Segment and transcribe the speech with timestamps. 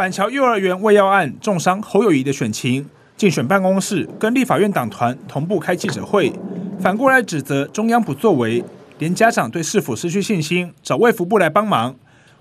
[0.00, 6.32] 板桥幼儿园喂药案重伤侯友谊的选情，竞选办公室跟立法院党团同步开记者会，
[6.80, 8.64] 反过来指责中央不作为，
[8.98, 11.94] 连家长对市府失去信心，找卫福部来帮忙。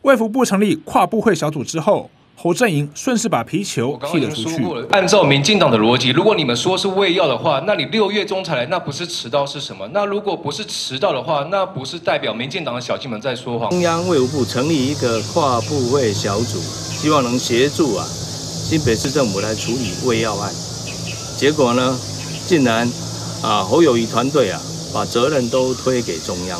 [0.04, 2.10] 卫福部成立跨部会小组之后。
[2.42, 4.64] 侯阵营顺势把皮球踢了出去。
[4.92, 9.86] 按照民进党的逻辑，如果你们说是喂药的话，那你六月中才来，那不是迟到是什么？
[9.92, 13.70] 那如果不是迟到的话，那不是代表民进党的小鸡们在说谎？
[13.70, 20.50] 中央卫福部成立一个跨部会小组，希望能协助啊新北市政府来处理喂药案。
[21.36, 22.00] 结果呢，
[22.48, 22.90] 竟然
[23.44, 24.58] 啊侯友谊团队啊
[24.94, 26.58] 把责任都推给中央。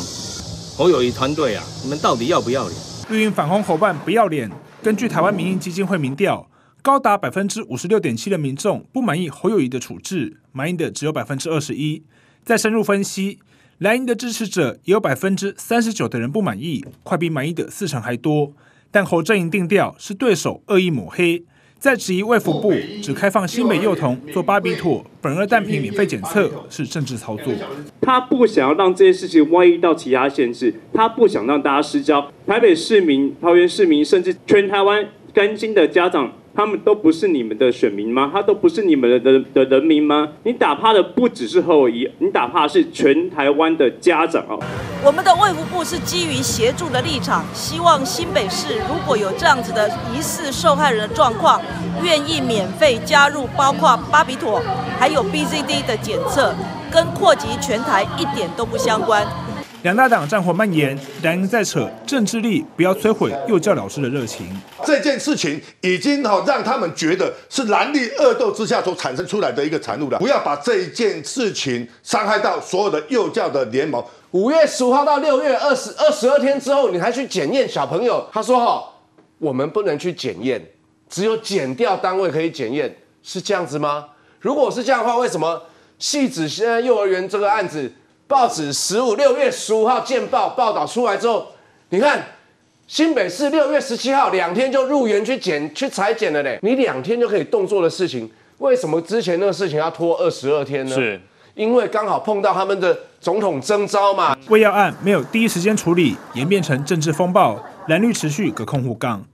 [0.76, 2.74] 侯友谊团队啊，你们到底要不要脸？
[3.08, 4.50] 绿营反红侯办不要脸。
[4.82, 6.48] 根据台湾民意基金会民调，
[6.80, 12.02] 高达百分之五十六点七的民众不满意侯友谊的处置，满意的只有百分之二十一。
[12.42, 13.40] 再深入分析，
[13.76, 18.54] 蓝营的支持者也有百分之三十九的人不满意，快比满意的四成还多。
[18.90, 21.44] 但侯阵营定调是对手恶意抹黑，
[21.80, 27.54] 在质疑卫福部只开放新北幼童做巴比妥苯二氮平免费检测是政治操作。
[28.02, 32.30] 他不想要让这些事情外溢到其他县市，他不想让大家失焦。
[32.46, 38.30] 台北市民、桃园市民，甚至全台湾干净的家长，他们都不是你们的选民吗？
[38.32, 40.28] 他都不是你们的的的人民吗？
[40.42, 44.58] 你打怕的不只是侯友宜，你打怕是全台湾的家长啊！
[45.04, 51.60] 我们的卫福部是基于协助的立场，希望新北市如果有这样子的疑似受害人的状况，
[52.02, 54.60] 愿意免费加入，包括巴比妥
[54.98, 56.52] 还有 BZD 的检测，
[56.90, 59.24] 跟扩及全台一点都不相关。
[59.82, 64.46] 两大党战火蔓延，两人在扯政治力，不要摧毁幼教老师的热情。
[64.84, 70.18] 这件事情已经好让他们觉得是蓝绿恶斗之下所产生出来的一个产物了。
[70.18, 74.04] 不要把这一件事情伤害到所有的幼教的联盟。
[74.32, 78.28] 五月十五号到六月二十二十二天之后，你还去检验小朋友？
[78.30, 78.84] 他说：“哈，
[79.38, 80.62] 我们不能去检验，
[81.08, 84.08] 只有检调单位可以检验，是这样子吗？
[84.40, 85.62] 如果是这样的话，为什么
[85.98, 87.90] 汐止现在幼儿园这个案子？”
[88.30, 91.48] 报纸十五六月十五号见报报道出来之后，
[91.88, 92.24] 你看
[92.86, 100.94] 新北市六月十七号两天就入园去检去裁剪了嘞，你两天就可以动作的事情，为什么之前那个事情要拖二十二天呢？
[100.94, 101.20] 是，
[101.54, 104.36] 因为刚好碰到他们的总统征召嘛。
[104.48, 109.24] 喂药案没有第一时间处理，演变成政治风暴，蓝绿持续隔空互杠。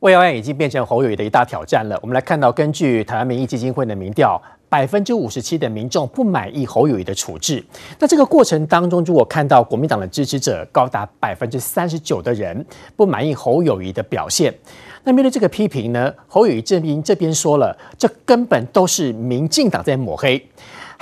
[0.00, 1.96] 喂药案已经变成侯友谊的一大挑战了。
[2.02, 4.42] 我们来看到，根据台湾民意基金会的民调。
[4.72, 7.62] 百分之五十七的民众不满意侯友谊的处置。
[7.98, 12.64] 那这个过程当中，如果看到国民党的支持者高达百分之三十九的人
[12.96, 14.50] 不满意侯友谊的表现，
[15.04, 20.42] 那面对这个批评呢，侯友谊这边这边说了，这根本都是民进党在抹黑。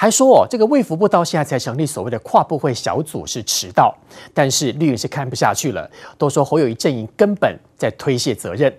[0.01, 3.95] 还说哦，这个卫福部到现在才成立所谓的跨部会小组是迟到，
[4.33, 8.75] 但是绿营是看不下去了，都说侯友宜阵营根本在推卸责任。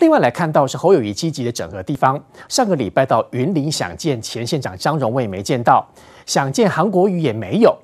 [0.00, 5.82] 另外来看到是侯友宜积极的整合地方，上个礼拜到云林想见前县长张荣味没见到，
[6.26, 7.74] 想见韩国瑜也没有。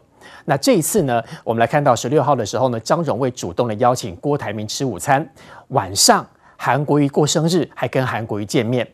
[0.45, 5.27] 那这一次呢，我们来看到十六号的时候呢，张荣味主动的邀请郭台铭吃午餐，
[5.69, 6.27] 晚上
[6.59, 8.87] 韩国瑜过生日还跟韩国瑜见面。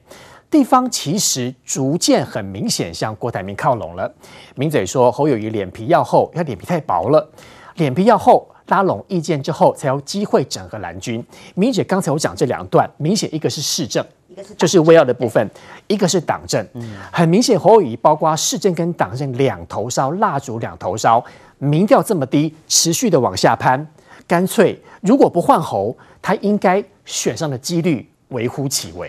[0.51, 4.13] 地方其实逐渐很明显向郭台铭靠拢了。
[4.57, 7.31] 名嘴说侯友谊脸皮要厚，他脸皮太薄了，
[7.77, 11.25] 脸皮要厚，拉拢意见之后才有机会整合蓝军。
[11.55, 15.49] 明姐刚才我讲这两段，明显一个是市政，一个是就是喂药的部分，
[15.87, 16.67] 一个是党政。
[17.13, 21.25] 很明显侯友谊包括市政跟党政两头烧，蜡烛两头烧，
[21.59, 23.87] 民调这么低，持续的往下攀，
[24.27, 29.09] 干脆如果不换侯，他应该选上的几率微乎其微。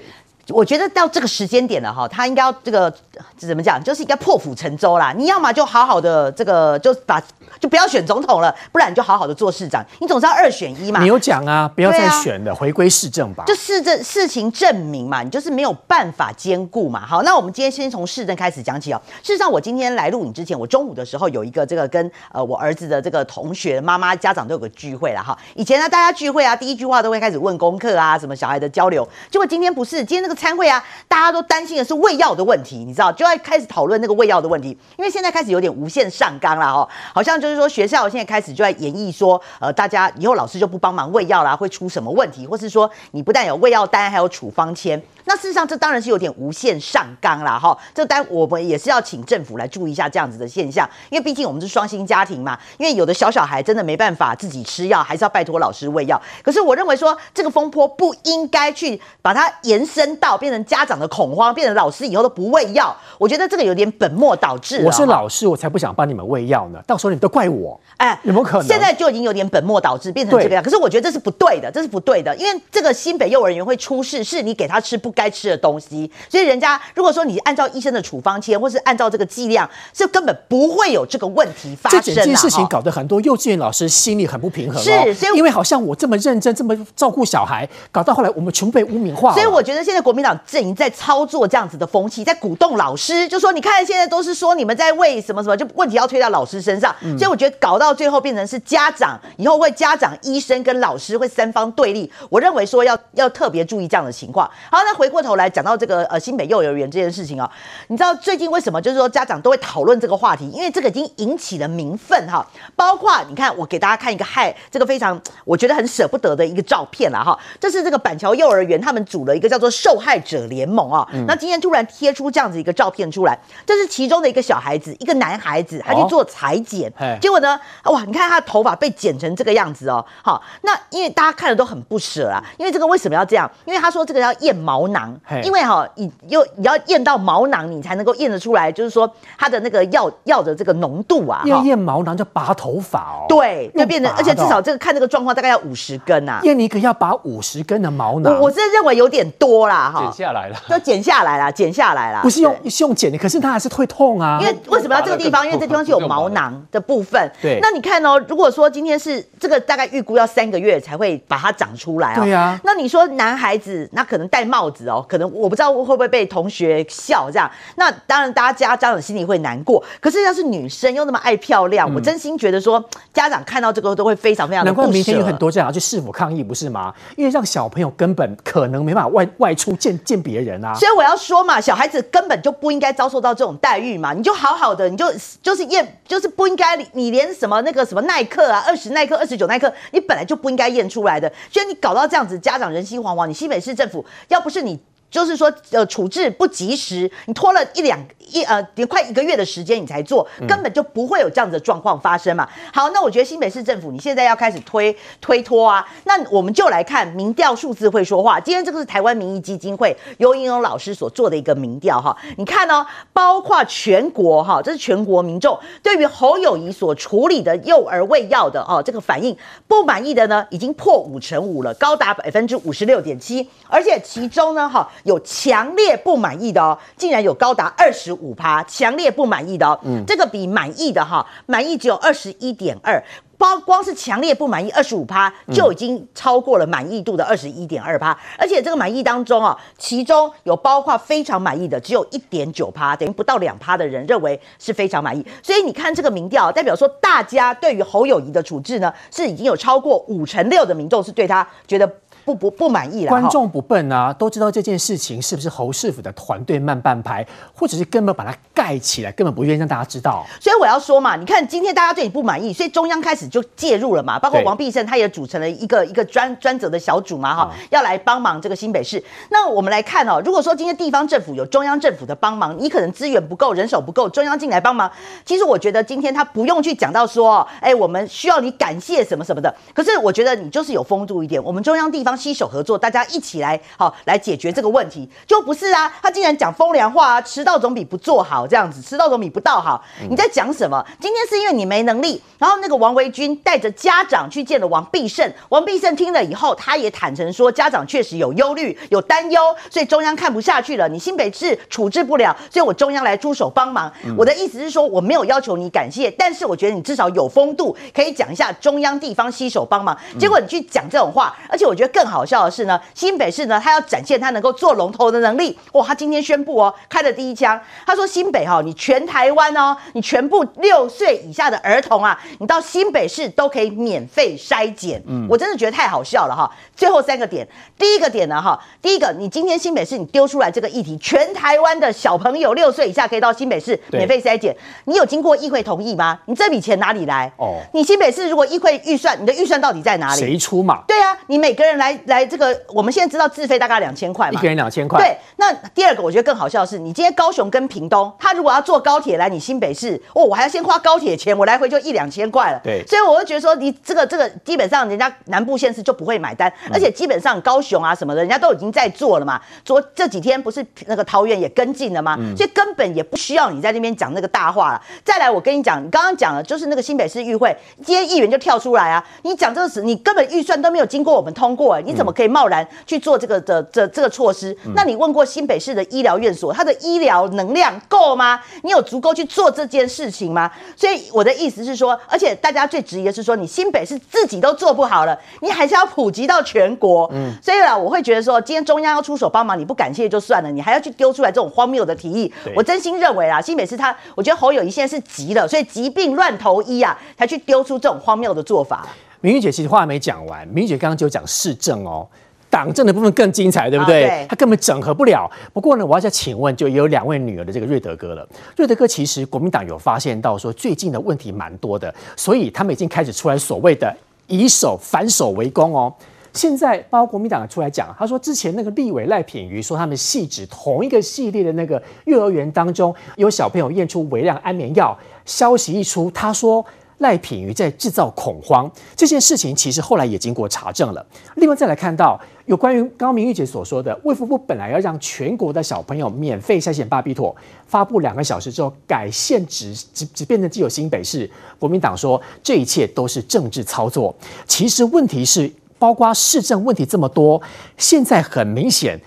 [0.51, 2.93] 我觉得到这个时间点了哈，他应该要这个
[3.37, 5.13] 怎么讲，就是应该破釜沉舟啦。
[5.15, 7.21] 你要么就好好的这个就把。
[7.59, 9.85] 就不要选总统了，不然你就好好的做市长。
[9.99, 11.01] 你总是要二选一嘛。
[11.01, 13.43] 你有讲啊，不要再选了，啊、回归市政吧。
[13.45, 17.05] 就市政事情证明嘛，你就是没有办法兼顾嘛。
[17.05, 18.99] 好，那我们今天先从市政开始讲起哦。
[19.21, 25.37] 事实上，我今天来录影之前，我中午的时候有一个这个跟呃我儿子的这个同学妈妈家长都有个聚会了哈。
[25.53, 29.07] 以前呢，大家聚会啊，第一句话都会开始问功课啊，什么小孩的交流。
[29.29, 38.31] 结果今天不是，今天那个餐会啊，大家都担心的是喂药的问题，你知道，就要开始讨论那个喂药的问题，因为现在开始有点无限上纲了哈，好像就是说学校现在。
[38.31, 42.47] 开始就在演绎说，呃，大家以后老师就不帮忙喂药啦，会出什么问题？
[42.47, 45.03] 或是说，你不但有喂药单，还有处方签。
[45.25, 47.59] 那事实上，这当然是有点无限上纲啦。
[47.59, 47.77] 哈。
[47.93, 52.57] 这单我们也是要请政府来注意一下这样子的现象，因为毕竟我们是双薪家庭嘛。
[52.77, 56.19] 因为有的小小孩真的没办法自己吃药，还是要拜托老师喂药。
[56.41, 62.95] 可是我认为说，这个风波不应该去把它延伸到，变成家长的恐慌，变成老师以后都不喂药。
[63.17, 64.83] 我觉得这个有点本末倒置。
[64.85, 67.77] 我是老师，我才不想帮你们喂药呢，到时候你们都怪我。
[67.97, 68.67] 哎，有没有可能？
[68.67, 70.63] 现在就已经有点本末倒置，变成这个样。
[70.63, 76.09] 可是我觉得这是不对的，这是不对的，因为这个新北幼儿园会出事，是你给他吃不该吃的东西。
[76.29, 82.01] 所以人家如果说你按照医生的处方签，或是按照这个剂量，是根本不会有这个问题发生。
[82.01, 84.81] 这整件事情搞得很多幼稚园老师心里很不平衡。
[84.81, 89.33] 是，所以因为好像我这么认真，这么照顾小孩，搞到后来我们全部被污名化。
[89.33, 96.95] 所以我觉得现在国民党阵营在操作这样子的风气，在鼓动老师，就说你看现在都是说你们在为什么什么，就问题要推到老师身上。
[97.17, 102.11] 所以我觉得搞到最后变成是家长以后会家长、医生跟老师会三方对立。
[102.29, 104.49] 我认为说要要特别注意这样的情况。
[104.69, 107.49] 好，那回过头来讲到这个呃新北幼儿园这件事情啊、哦，
[107.87, 110.49] 你知道最近为什么就是说家长都会讨论这个话题？
[110.51, 112.45] 因为这个已经引起了民愤哈。
[112.75, 117.37] 包括你看，我给大家看一个害这个非常我觉得很舍不得的一个照片了哈。
[117.59, 121.07] 这是这个板桥幼儿园他们组了一个叫做受害者联盟啊。
[121.27, 130.03] 那今天突然贴出这样子一个照片出来，这是其中的一个小孩子，一个男孩子，他去做裁剪，结果呢，哇，你看他的头发被剪成这个样子哦。
[130.23, 133.49] 好，那因为大家看了都很不舍啊，因为这个为什么要这样？
[133.65, 141.43] 因为他说这个要验毛囊，因为哈，你又你要验到毛囊，你才能够验得出来，就是说他的那个药药的这个浓度啊。
[141.45, 143.25] 要验毛囊就拔头发哦。
[143.27, 146.39] 对，就变成，而且至少这个看这个状况大概要五十根啊。
[146.43, 150.01] 验你可要拔五十根的毛囊，我我是认为有点多啦哈。
[150.05, 152.21] 剪下来了，就剪下来了，剪下来了。
[152.21, 154.39] 不是用是用剪的，可是它还是会痛啊。
[154.41, 155.45] 因为为什么要这个地方？
[155.45, 157.29] 因为这地方是有毛囊的部分。
[157.41, 157.59] 对。
[157.61, 162.21] 那你看哦，如果说今天是这个，大概预估要三个月才会把它长出来啊。
[162.21, 162.59] 对呀。
[162.63, 167.49] 那你说男孩子，那可能戴帽子哦，可能我不知道会不会被同学笑这样。
[167.75, 169.83] 那当然，大家家家长心里会难过。
[169.99, 172.83] 可是要是女生又那么爱漂亮，我真心觉得说，
[173.13, 174.63] 家长看到这个都会非常非常。
[174.63, 176.93] 难怪明天有很多家长去市府抗议，不是吗？
[177.15, 180.73] 因为让小朋友根本可能没办法外外出见见别人啊。
[180.75, 184.13] 所以我要说嘛，小孩子根本就不应该遭受到这种待遇嘛。
[184.13, 185.11] 你就好好的，你就
[185.41, 191.31] 就是验，就是不应该，你连什么那个什么耐克啊，二十耐克、二十九耐克，你本来就不应该验出来的。
[191.51, 193.25] 所以你搞到这样子，家长人心惶惶。
[193.25, 194.79] 你新北市政府要不是你。
[195.11, 197.99] 就是说，呃，处置不及时，你拖了一两
[198.31, 202.47] 一呃，快一个月的时间，你才做，根本就不会有这样子的状况发生嘛。
[202.73, 208.39] 好，那我觉得新北市政府你现在要开始推推脱啊，那我们就来看民调数字会说话。
[208.39, 219.35] 今天这个是台湾民意基金会游盈勇老师所做的一个民调哈，你看呢、哦，包括全国哈，这是全国民众对于侯友谊所处理的幼儿喂药的哦这个反应
[219.67, 224.89] 不满意的呢，已经破五成五了，高达百分之五十六点七，而且其中呢哈。
[225.03, 233.03] 有强烈不满意的哦，竟然有高达二十五趴，强烈不满意的哦，嗯，这个比满意的哈，满意只有二十一点二，
[233.37, 251.91] 包光是强烈不满意二十五趴就已经超过了满意度的二十一点二趴，而且这个满意当中啊，其中有包括非常满意的只有一点九趴，等于不到两趴的人认为是非常满意，所以你看这个民调代表说，大家对于侯友谊的处置呢，是已经有超过五成六的民众是对他觉得。
[252.25, 253.09] 不不不满意了。
[253.09, 257.25] 观众不笨啊，都知道这件事情是不是侯世府的团队慢半拍，
[257.55, 260.25] 或者是根本把它盖起来，根本不愿意让大家知道。
[260.39, 269.03] 所以我要说嘛，你看今天大家对你不满意，所以中央开始就介入了嘛，包括王必胜他也组成了一个一个专专责的小组嘛，哈，要来帮忙这个新北市。
[269.29, 274.91] 那我们来看哦，如果说今天地方政府有中央政府的帮忙，你可能资源不够，人手不够，中央进来帮忙，
[275.25, 279.53] 其实我觉得今天他不用去讲到说，哎，我们需要你感谢什么什么的。
[279.73, 285.91] 可是我觉得你就是有风度一点，我们中央地方携手合作，大家一起来好来解决这个问题，就不是啊？
[286.01, 289.83] 他竟然讲风凉话啊，迟到总比不做好这样子，迟到总比不到好。
[290.09, 290.85] 你在讲什么？
[290.99, 303.91] 今天是因为你没能力，然后那个王维军带着家长去见了王必胜，王必胜听了以后，他也坦诚说，家长确实有忧虑、有担忧，所以中央看不下去了，你新北市处置不了，所以我中央来出手帮忙。
[304.17, 309.97] 我的意思是说，我没有要求你感谢，但是我觉得你至少有风度，可以讲一下中央地方携手帮忙。
[310.19, 312.79] 结果你去讲这种话，而且我觉得更好笑的是呢。
[312.93, 315.57] 新北市呢，他要展现他能够做龙头的能力。
[315.73, 317.59] 哇，他今天宣布哦，开了第一枪。
[317.85, 326.49] 他说：“新北哈、哦，你全台湾哦，你全部六岁以下的儿童啊，你到新北市都可以免费筛检。”嗯，我真的觉得太好笑了哈。
[326.75, 334.55] 最后三个点，第一个点呢哈，第一个，你今天新北市你丢出来这个议题，全台湾的小朋友六岁以下可以到新北市免费筛检，
[334.85, 336.19] 你有经过议会同意吗？
[336.25, 337.31] 你这笔钱哪里来？
[337.37, 340.19] 哦，你新北市如果议会预算，你的预算到底在哪里？
[340.19, 340.83] 谁出嘛？
[340.87, 341.90] 对啊，你每个人来。
[341.91, 344.99] 来来这个，我们现在知道自费大概两千块嘛，一个人两千块。
[344.99, 352.59] 对，那第二个我觉得更好笑的是，你今天高雄跟屏东，他如果要坐高铁来你新北市，哦，我还要先花高铁钱，我来回就一两千块了。
[352.63, 359.41] 对，所以我就觉得说，你这个这个基本上人家南部县市就不会买单，而且基本上高雄啊什么的，人家都已经在做了嘛。
[359.63, 362.17] 昨这几天不是那个桃园也跟进了吗？
[362.37, 364.81] 所以根本也不需要你在那边讲那个大话了。
[365.03, 374.55] 再来，我跟你讲，你刚刚讲了，就是那个新北市议会，今天议员就跳出来啊，你讲这个事，你根本预算都没有经过我们通过，你怎么可以贸然去做这个的这这个措施？
[374.75, 378.39] 那你问过新北市的医疗院所，它的医疗能量够吗？
[378.63, 380.51] 你有足够去做这件事情吗？
[380.75, 387.09] 所以我的意思是说，而且大家最质疑的是说，你新北市自己都做不好了，你还是要普及到全国。
[387.13, 392.31] 嗯，所以啊，我会觉得说，今天中央要出手帮忙，你不感谢就算了，你还要去丢出来这种荒谬的提议。
[392.55, 398.87] 我真心认为啊，新北市他，我觉得侯友谊现在是急了，所以疾病乱投医啊，才去丢出这种荒谬的做法。
[399.21, 402.07] 明玉姐其实话还没讲完，明玉姐刚刚就讲市政哦。
[402.49, 404.25] 党政的部分更精彩，对不对？
[404.27, 405.25] 他、啊、根本整合不了。
[405.53, 408.27] 不过呢，我要再请问，就有两位女儿的这个瑞德哥了。
[408.57, 413.95] 瑞德哥其实国民党有发现到说，最近的问题蛮多的，所以他们已经开始出来所谓的
[414.27, 415.93] 以守反守为攻哦。
[416.33, 424.93] 现在包括国民党出来讲，他说之前那个立委赖品瑜说他们系指同一个系列的那个幼儿园当中有小朋友验出微量安眠药，
[425.25, 426.65] 消息一出，他说。
[427.01, 431.05] 赖品妤在制造恐慌，这件事情其实后来也经过查证了。
[431.35, 437.35] 另外再来看到有关于刚刚明玉姐所说的，卫福部本来要让全国的小朋友免费筛检巴比妥，
[437.67, 441.29] 发布两个小时之后改限只只只变成只有新北市。
[441.59, 444.15] 国民党说这一切都是政治操作。
[444.47, 447.41] 其实问题是，包括市政问题这么多，
[447.77, 448.99] 现在很明显。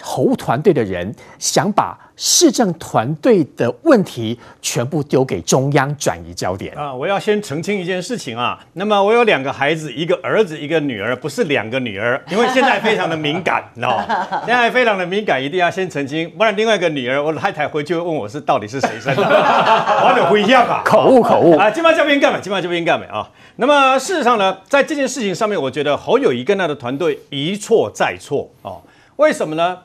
[0.00, 6.92] 侯团队的人想把市政团队的问题全部丢给中央，转移焦点啊！
[6.92, 8.58] 我要先澄清一件事情啊。
[8.72, 14.04] 那么我有两个孩子，一个儿子，一个女儿，不是两个女儿，因为现在非常的敏感， 哦，
[14.44, 19.22] 现在非常的敏感，一定要先澄清，不然另外一个女儿，我太太回去会问我是到底是谁生的，
[20.04, 22.40] 我得不一样啊，口误口误啊，今晚这边干嘛？
[22.40, 23.30] 今晚这边干嘛啊？
[23.56, 28.82] 那么事实上呢，在这件事情上面，我觉得侯友谊跟他的团队一错再错哦。
[29.18, 29.78] 为什么呢？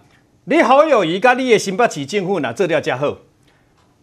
[0.43, 3.17] 你好友宜跟你的新北市政府呢，这条加好，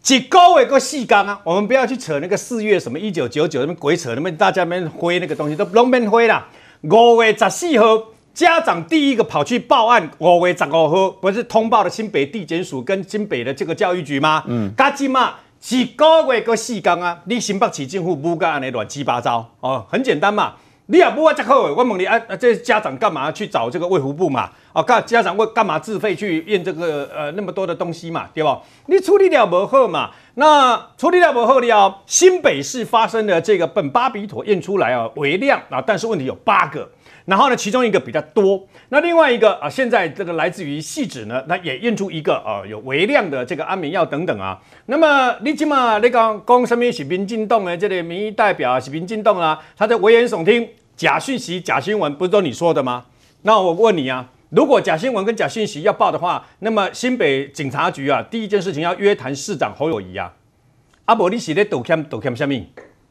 [0.09, 1.41] 一个月个四天啊！
[1.45, 6.49] 我们不要去扯那个四月什么一九九九那么鬼扯，那么大家们灰那个东西都拢免灰啦。
[6.81, 14.43] 五月十四号，家长第一个跑去报案，五月十五号不是通报了新北地检署跟新北的这个教育局吗？
[14.49, 15.35] 嗯，加紧嘛，
[15.69, 17.21] 一个月个四天啊！
[17.27, 20.55] 你新北市政府不干安尼乱七八糟哦，很简单嘛。
[20.87, 24.51] 你也不会这好，我问你啊，这家长干嘛去找这个卫福部嘛？
[24.73, 28.61] 啊，干家长为干嘛自费去验这个呃那么多的东西嘛，对吧？
[28.87, 30.11] 你处理了不好嘛？
[30.35, 36.89] 那处理了不好了，新北市发生的这个苯巴比妥验出来啊，微量啊，但是问题有八个。
[37.27, 44.59] 然后呢，其中一个比较多，那另外一个啊，现在这个来自于细致呢，那也验出一个啊，有微量的这个安眠药等等啊。
[44.87, 50.69] 那么你起码你讲讲什么是民进党的这类民意代表啊，是民进党啊，他在危言耸听。
[50.97, 53.05] 假讯息、假新闻不是都你说的吗？
[53.43, 60.33] 那我问你啊，如果假新闻跟假信息要报的话，那么新北警察局啊，第一件事情要约谈市长侯友谊啊。
[61.05, 62.55] 阿伯，你写的道歉道歉什么？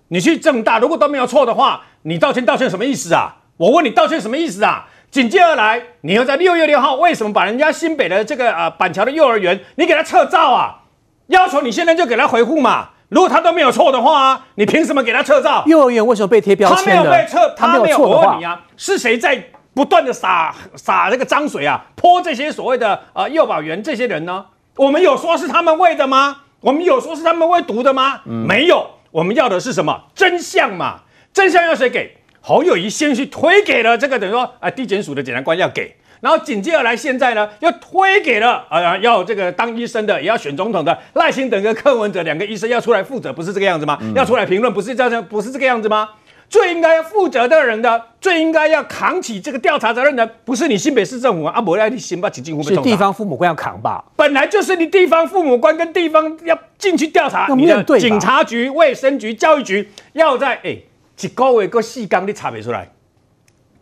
[0.10, 3.38] 你去正大，如果都没有错的话，你道歉道歉什么意思啊？
[3.55, 4.88] 我问你道歉什么意思啊？
[5.10, 10.81] 紧接而来，你又在六月六号为什么把人家新北的这个啊板桥的幼儿园，你给他撤照啊？
[11.27, 12.89] 要求你现在就给他回复嘛？
[13.08, 15.63] 如果他都没有错的话，你凭什么给他撤照？
[15.65, 16.77] 幼儿园为什么被贴标签？
[16.77, 19.41] 他没有被撤，他没有错我问你啊，是谁在
[19.73, 21.85] 不断的撒撒这个脏水啊？
[21.95, 24.45] 泼这些所谓的啊幼保员这些人呢？
[24.75, 26.38] 我们有说是他们喂的吗？
[26.61, 28.21] 我们有说是他们喂毒的吗？
[28.25, 31.01] 嗯、没有，我们要的是什么真相嘛？
[31.31, 32.17] 真相要谁给？
[32.41, 35.95] 侯友谊先去推给了这个等于说啊地检署的检察官要给。
[36.21, 43.97] 然后紧接而来，现在呢又推给了啊，要这个当医生的，也要选总统的赖清德跟柯文哲两个医生要出来负责，不是这个样子吗？
[44.01, 46.09] 嗯、要出来评论，不是这样，不是这个样子吗？
[46.49, 54.03] 最应该要负责的人的，最应该要扛起这个调查责任的，不是你新北市政府啊，不要你新北市政府是地方父母官要扛吧？
[54.15, 60.77] 本来就是你地方父母官跟地方要进去调查，你的警察局、卫生局、教育局要在哎，
[61.21, 62.89] 一个月个细纲你查不出来。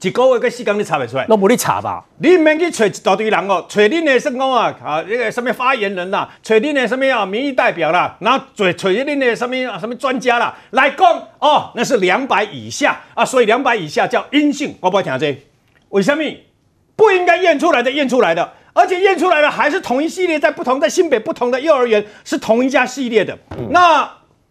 [0.01, 2.05] 一个月个时间你查不出来，都无你查吧？
[2.19, 4.71] 你唔免去找一大堆人哦，找恁的什么啊？
[4.83, 7.25] 啊，那个什么发言人啦，找恁的什么啊？
[7.25, 9.79] 民意代表啦，然后找找恁的什么啊？
[9.79, 14.75] 什么专家啦，来讲哦，那是两百以下啊，所以两百以下叫阴性。
[14.81, 15.39] 我不会听这个，
[15.89, 16.23] 为什么
[16.95, 24.07] 不应该验出来的验出来的，而且验出来的还是同一系列，在不同在新北不同的幼儿园是同一家系列的，嗯、那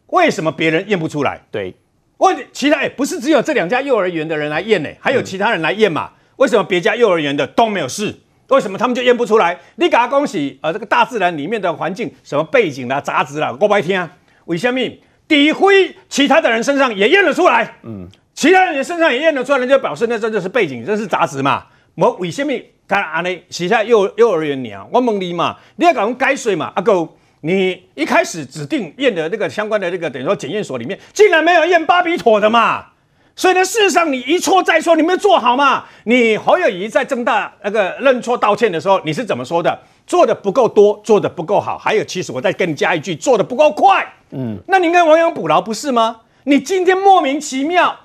[0.09, 1.41] 为什么别人验不出来？
[1.53, 1.73] 对。
[2.18, 6.11] 问其他哎，不是只有这两家幼儿园的人来验呢，还有其他人来验嘛？
[6.37, 8.14] 为什么别家幼儿园的都没有事？
[8.49, 9.58] 为什么他们就验不出来？
[9.76, 14.11] 你给他恭喜，呃，这个大自然里面的环境，什么背景啦、杂质啦，我白听啊。
[14.44, 14.80] 为什么？
[15.28, 21.64] 诋毁其他的人身上也验了出来，嗯，其他人身上也验了出来，人就表示那这就是背景，这是杂质嘛？
[21.96, 22.52] 我为什么？
[22.87, 26.73] 他安尼，其他幼幼儿园鸟，我问你嘛，你要搞改水嘛？
[26.76, 27.08] 阿哥，
[27.43, 32.87] 你一开始指定验的那个相关的那个等于说检验所里面，竟然没有验巴比妥的嘛？
[33.35, 35.85] 所以呢，事实上你一错再错，你没有做好嘛？
[36.05, 39.78] 你侯友谊在正大那个认错道歉的时候，你是怎么说的？
[40.07, 44.07] 做的不够多，做的不够好，还有，其实我再跟你加一句，做的不够快。
[44.31, 46.21] 嗯，那你应该亡羊补牢不是吗？
[46.45, 47.97] 你今天莫名其妙，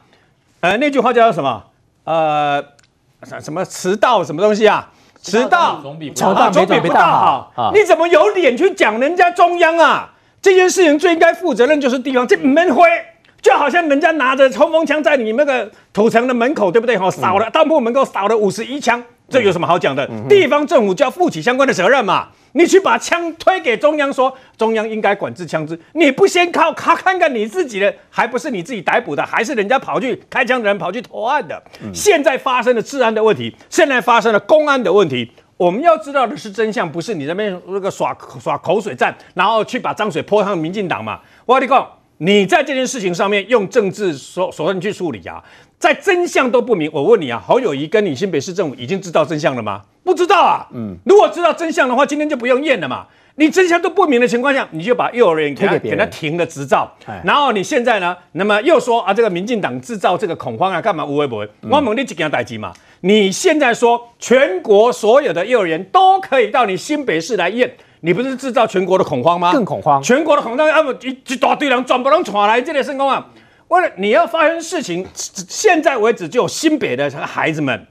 [0.59, 1.63] 呃，那句话叫做什么？
[2.03, 2.63] 呃。
[3.39, 4.89] 什么迟到什么东西啊？
[5.21, 7.51] 迟到总比迟到总比不到好。
[7.55, 10.09] 啊、你怎么有脸去讲人家中央啊？
[10.41, 12.83] 这件事情最应该负责任就是地方，这门灰
[13.41, 16.97] 就好像人家拿着冲锋枪在你那个土城的门口，对不对？
[16.97, 19.03] 哈，扫了当铺门口扫了五十一枪。
[19.31, 20.05] 这有什么好讲的？
[20.11, 22.27] 嗯、地方政府就要负起相关的责任嘛。
[22.53, 31.63] 你去把枪推给中央说，说中央应该管制枪支，你不先靠他看看你自己的，还不是你自己逮捕的，还是人家跑去开枪的人跑去投案的？
[31.81, 35.31] 嗯、现在发生了治安的问题，现在发生了公安的问题。
[35.55, 41.21] 我们要知道的是真相，不是你那边那个耍耍口水战，然后去把脏水泼向民进党嘛。
[41.45, 45.41] 我跟你讲，你在这件事情上面用政治手手段去处理啊。
[45.81, 49.81] 在真相都不明，我问你啊，侯友宜跟你新北市政府已经知道真相了吗？
[50.03, 50.67] 不知道啊。
[50.75, 53.07] 嗯，如果知道真相的话，今天就不用验了嘛。
[53.37, 56.87] 你真相都不明的情况下，你就把幼儿园给他给他停了执照，
[57.23, 61.03] 然后你现在呢，那么又说啊，这个民进党制造这个恐慌啊，干嘛？
[61.03, 61.49] 无为不为？
[61.61, 62.71] 我问你几件代志嘛？
[62.99, 69.51] 你现在说全国所有的幼儿园都可以到你新北市来验，你不是制造全国的恐慌吗？
[69.51, 73.25] 更恐慌，全国的恐慌，一一大堆人全部都闯来这里成功啊？
[73.71, 77.87] 为了你要发生事情，现在为止就有新北的孩子们，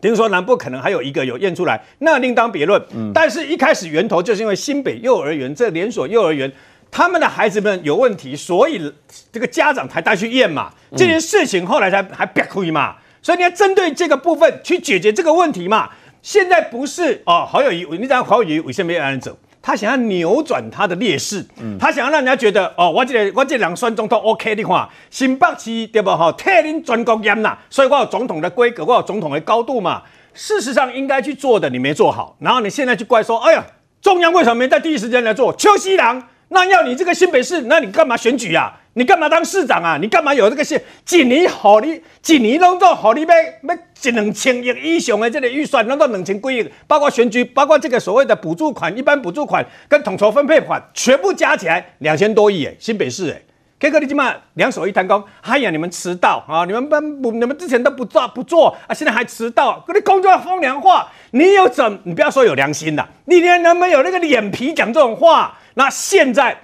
[0.00, 2.84] 听说南部可能还有一个有验出来，那另当别论。
[2.92, 6.52] 嗯，但是一开始源头就是因为新北幼儿园这连锁幼儿园，
[6.90, 8.92] 他们的孩子们有问题，所以
[9.30, 10.72] 这个家长才带去验嘛。
[10.96, 15.90] 这件事情后来才还别亏嘛，所以你要针对这个部分去解决这个问题嘛。
[16.22, 19.38] 现在不是哦，好友谊，你讲好友谊，为什么要安走？
[19.66, 30.02] 他想要扭转他的劣势，嗯、他想要让人家觉得哦，我这个我这两选总统 OK 的话，新北市对不哈，替您全国验呐，所以我有总统的规格，我有总统的高度嘛。
[30.34, 33.64] 事实上应该去做的你没做好，然后你现在去怪说，哎呀，
[34.02, 35.50] 中央为什么没在第一时间来做？
[35.54, 38.83] 邱西郎，那要你这个新北市，那你干嘛选举呀、啊？
[38.96, 39.98] 你干嘛当市长啊？
[40.00, 40.80] 你干嘛有这个线？
[41.04, 53.42] 几年好你几年拢做好你要要一两千亿以上的这个预算，拢到两千几亿，包括选举，包括这个所谓的补助款、一般补助款跟统筹分配款，全部加起来两千多亿诶，新北市诶，
[53.80, 56.64] 结果你起码两手一摊工，哎呀，你们迟到啊！
[56.64, 61.98] 你们班不，你们之前都不做不做啊，现在还迟到，你工作风凉话，你有怎？
[62.04, 65.58] 你不要说有良心了，你连能不能有那个脸皮讲这种话？
[65.74, 66.56] 那现在。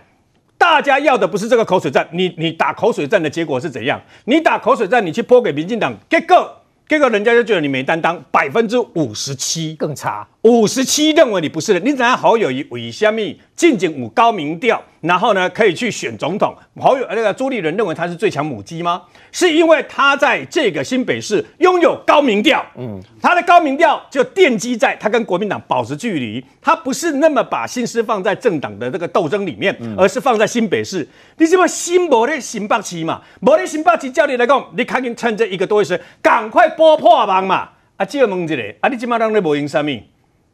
[0.61, 3.99] 大家要的不是这个口水战，你你打口水战的结果是怎样？
[4.27, 6.55] 你打口水战，你去泼给民进党，结果
[6.87, 13.39] 结果人家就觉得你没担当，百分之五十七更差，五十七认为你不是人，你怎样好友以为虾米？
[13.55, 16.57] 近景五高民调，然后呢可以去选总统。
[16.81, 19.03] 好友那个朱立伦认为他是最强母鸡吗？
[19.31, 31.07] 是因为他在这个新北市拥有高民调，嗯，他的高民调就奠基在他跟国民党保持距离，他不是那么把心思放在政党的这个斗争里面，而是放在新北市。
[31.37, 33.21] 你什么新没的新北市嘛？
[33.41, 37.69] 没的新北市叫你来讲，你赶紧趁这一个多月时，赶快拨破网嘛！
[37.99, 39.91] 啊，这个问一个，啊，你今嘛让你无用什么？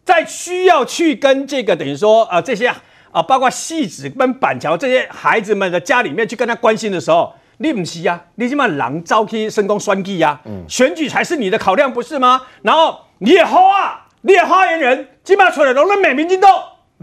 [0.07, 2.73] 在需要去跟这个等于说啊这些。
[3.13, 8.23] 啊，包括戏子跟板桥这些孩子们的家里面去跟他关心的时候，你不是呀？
[8.35, 10.39] 你起码狼招去升功算计呀？
[10.45, 12.43] 嗯，选举才是你的考量，不是吗？
[12.61, 16.53] 然后你也好啊，你也发言人，起码出来都能骂民进党，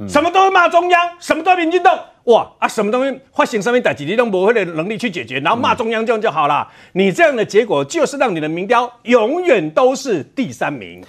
[0.08, 6.68] 什么都会骂中央，什么都民进党，哇啊，什么东西发生上面代志，你都没有能力去解决，然后骂中央这样就好了。
[6.92, 11.04] 你这样的结果就是让你的民调永远都是第三名。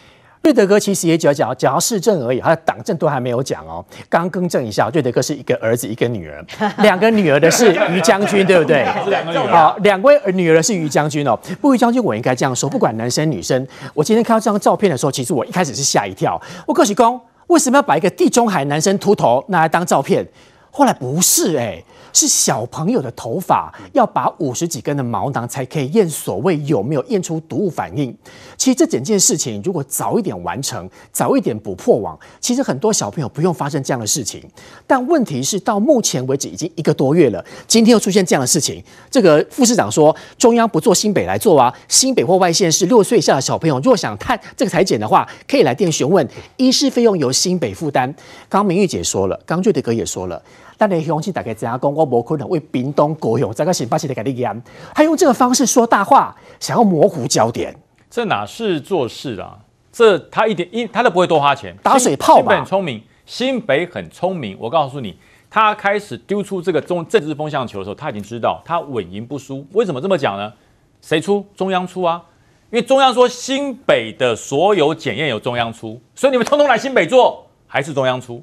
[0.44, 3.82] 瑞德哥其实也只要讲讲到市政而已，他的党政都还没有讲哦。
[4.10, 6.44] 刚刚更正一下，瑞德哥是一个儿子一个女儿，
[6.84, 8.84] 两个女儿的是于将军，对不对？
[9.50, 11.34] 好，两位女儿的是于将军哦。
[11.62, 16.38] 不，于将军我应该这样说，不管男生女生，我今天看到这张照片的时候，其实我一开始是吓一跳。
[16.66, 20.26] 我恭喜公，为什么要把一个地中海男生秃头拿来当照片？
[20.70, 21.84] 后来不是哎、欸。
[22.14, 28.16] 是小朋友的头发要把五十几根的毛囊才可以验所谓有没有验出毒物反应。
[28.56, 34.42] 其实这整件事情如果早一点完成，早一点补破网，其实很多小朋友不用发生这样的事情。
[34.86, 38.82] 但问题是到目前为止已经一个多月了，今天又出现这样的事情。
[39.10, 48.14] 这个副市长说中央不做新北来做啊，新北或外县市六岁以下的小朋友若想探这个裁剪的话，可以来电询问，医师费用由新北负担。
[48.48, 50.40] 刚明玉姐说了，刚俊德哥也说了。
[50.76, 51.92] 但你乡亲大概怎样讲？
[51.92, 54.60] 我无可能为屏东高雄这个新北市的给你讲，
[54.94, 57.74] 他用这个方式说大话，想要模糊焦点。
[58.10, 59.58] 这哪是做事啊？
[59.92, 62.42] 这他一点一他都不会多花钱，打水泡嘛。
[62.42, 64.56] 新北很聪明，新北很聪明。
[64.60, 65.16] 我告诉你，
[65.48, 69.66] 他开始丢出这个中政治风向球的时候，他已经知道他稳赢不输。
[69.72, 70.52] 为什么这么讲呢？
[71.00, 71.46] 谁出？
[71.54, 72.22] 中央出啊！
[72.70, 78.42] 因为中央说新北的所有检验由中央出，所以你们通通来新北做，还是中央出。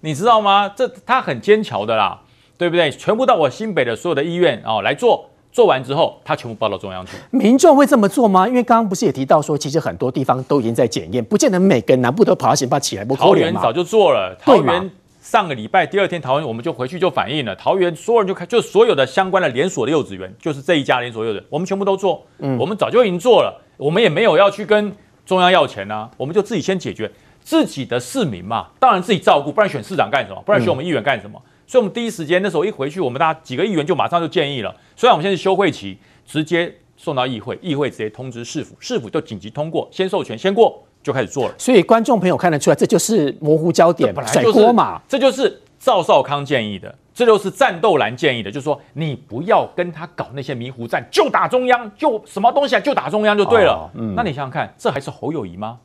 [0.00, 0.68] 你知道吗？
[0.68, 2.20] 这他很坚强的啦，
[2.56, 2.90] 对不对？
[2.90, 7.12] 全部到我新北的所有的医院哦来做，做完之后他全部报到中央去。
[7.30, 8.46] 民众会这么做吗？
[8.46, 13.04] 因为刚刚不是也提到说，其实很多地方都已经在检验，不见得每个南部都跑到新北起来。
[13.04, 22.24] 桃园早就做了，桃园上个礼拜第二天，桃园我们就回去就反映了，桃园所有人就开，就所有的相关的连锁的幼稚园，就是这一家连锁幼稚园，我们全部都做。
[22.38, 24.92] 嗯，我们早就已经做了，我们也没有要去跟
[25.26, 27.10] 中央要钱啊，我们就自己先解决。
[27.48, 30.42] 自己的市民嘛，当然自己照顾，不然选市长干什么？
[30.44, 31.40] 不然选我们议员干什么？
[31.42, 34.76] 嗯、所以，我们第一时间那时候一回去，我们大家几个议员就马上就建议了。
[34.94, 41.54] 虽然我们现在是休会期，直接送到议会，议会直接通知市府，市府就紧急通过，先授权，先过就开始做了。
[41.56, 45.00] 所以，观众朋友看得出来，这就是模糊焦点，本来甩锅嘛。
[45.08, 53.72] 这就是赵少康建议的，这就是战斗蓝建议的，就是说你不要跟他搞那些迷糊战，就打中央，就什么东西啊，就打中央就对了。
[53.72, 55.78] 哦嗯、那你想想看，这还是侯友谊吗？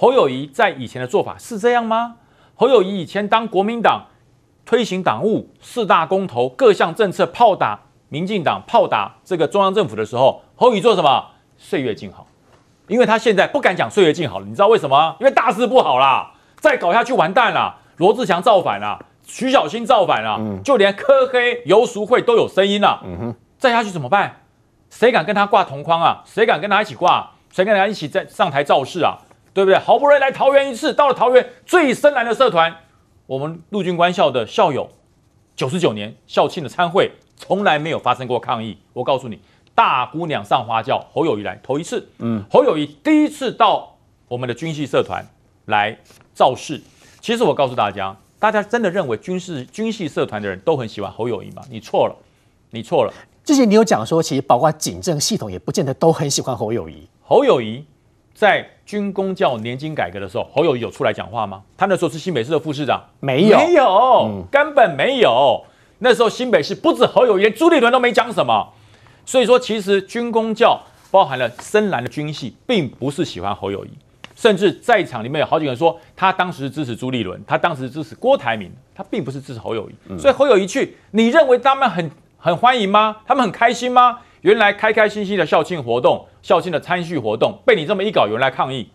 [0.00, 2.14] 侯友谊在以前的做法是这样吗？
[2.54, 4.06] 侯友谊以前当国民党
[4.64, 11.26] 推行党务四大公投各项政策炮打民进党炮打这个中央政府的时候，侯友宜做什么？
[11.56, 12.28] 岁月静好，
[12.86, 15.16] 因为他现在不敢讲岁月静好了，你知道为什么？
[15.18, 16.30] 因为大事不好啦，
[16.60, 24.42] 再搞下去完蛋了，罗志祥造反了，徐小新造反了，嗯、就连柯黑游淑慧都有声音了，嗯哼，再下去怎么办？
[24.90, 26.22] 谁敢跟他挂同框啊？
[26.24, 27.32] 谁敢跟他一起挂？
[27.50, 29.18] 谁跟他一起在上台造势啊？
[29.52, 29.78] 对不对？
[29.78, 32.74] 好不容易来桃园一次，到了桃园最深蓝的社团，
[33.26, 34.88] 我们陆军官校的校友，
[35.56, 38.78] 九十九年校庆的参会，从来没有发生过抗议。
[38.92, 39.40] 我告诉你，
[39.74, 42.08] 大姑娘上花轿，侯友谊来头一次。
[42.18, 43.96] 嗯，侯友谊第一次到
[44.28, 45.26] 我们的军系社团
[45.66, 45.98] 来
[46.32, 46.80] 造势。
[47.20, 51.62] 其实我告诉大家，大家真的认为军事军系社团的人都很喜欢侯友谊吗？
[51.68, 52.14] 你错了，
[52.70, 53.12] 你错了。
[53.44, 57.08] 之前你有讲说，其实包括警政系统也不见得都很喜欢侯友谊。
[57.22, 57.84] 侯友谊。
[58.34, 61.60] 在军工教年金改革的时候，侯友宜有出来讲话吗？
[61.76, 63.84] 他那时候是新北市的副市长，没有，没有，
[64.24, 65.62] 嗯、根本没有。
[65.98, 68.66] 那时候新北市不止侯友宜，连朱立伦都没讲什么。
[69.26, 73.90] 所以说，其实军工教包含了深蓝的军系，并不是喜欢侯友谊，
[74.34, 79.94] 甚至在场里面有好几个人说，他当时支持朱立伦，他当时支持郭台铭，他并不是支持侯友谊。
[80.08, 83.18] 嗯、所以侯友谊去，你认为他们很很欢迎吗？
[83.26, 84.20] 他们很开心吗？
[84.40, 86.26] 原来开开心心的校庆活动。
[86.42, 88.90] 校庆的参序活动被你这么一搞，有人来抗议，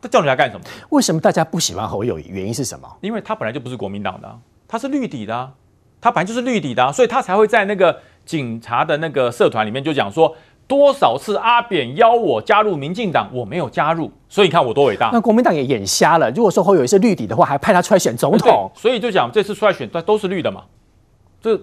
[0.00, 0.64] 他叫你来干什么？
[0.90, 2.26] 为什么大家不喜欢侯友谊？
[2.28, 2.88] 原因是什么？
[3.00, 5.52] 因为他本来就不是国民党的，他是绿底的，
[6.00, 10.34] 他本来就是绿底的，所以他才会在那个警察的那个社团里面就讲说，
[10.66, 15.10] 多少次阿扁邀我加入民进党，我没有加入，所以你看我多伟大。
[15.12, 16.30] 那国民党也眼瞎了。
[16.32, 20.64] 如果说侯友宜是绿底的话，还派他出来选总统，所以就讲这次出来选，他都是绿的嘛。
[21.40, 21.56] 这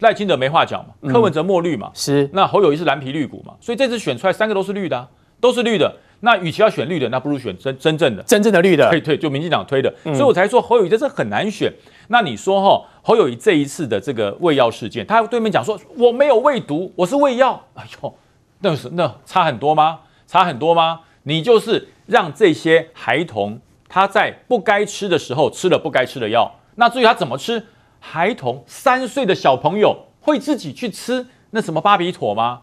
[0.00, 2.28] 赖清德没话讲嘛，柯文哲墨绿嘛，是。
[2.32, 5.08] 那侯友谊是蓝皮绿股嘛，所以这次选出来三个都是绿的，啊，
[5.40, 5.92] 都是绿的。
[6.20, 8.90] 那与其要选绿的，那不如选真真正的真正的绿的。
[8.90, 9.92] 对对，就民进党推的。
[10.04, 11.72] 所以我才说侯友谊这是很难选。
[12.08, 17.60] 那你说哈，侯友谊这一次的这个喂药事件，他对面讲说我没有喂毒，我是喂药。
[17.74, 18.14] 哎呦，
[18.60, 20.00] 那是那差很多吗？
[20.26, 21.00] 差很多吗？
[21.22, 26.52] 你就是让这些孩童他在不该吃的时候吃了不该吃的药。
[26.74, 27.64] 那至于他怎么吃？
[28.00, 32.60] 孩童三岁的小朋友会自己去吃那什么巴比妥吗？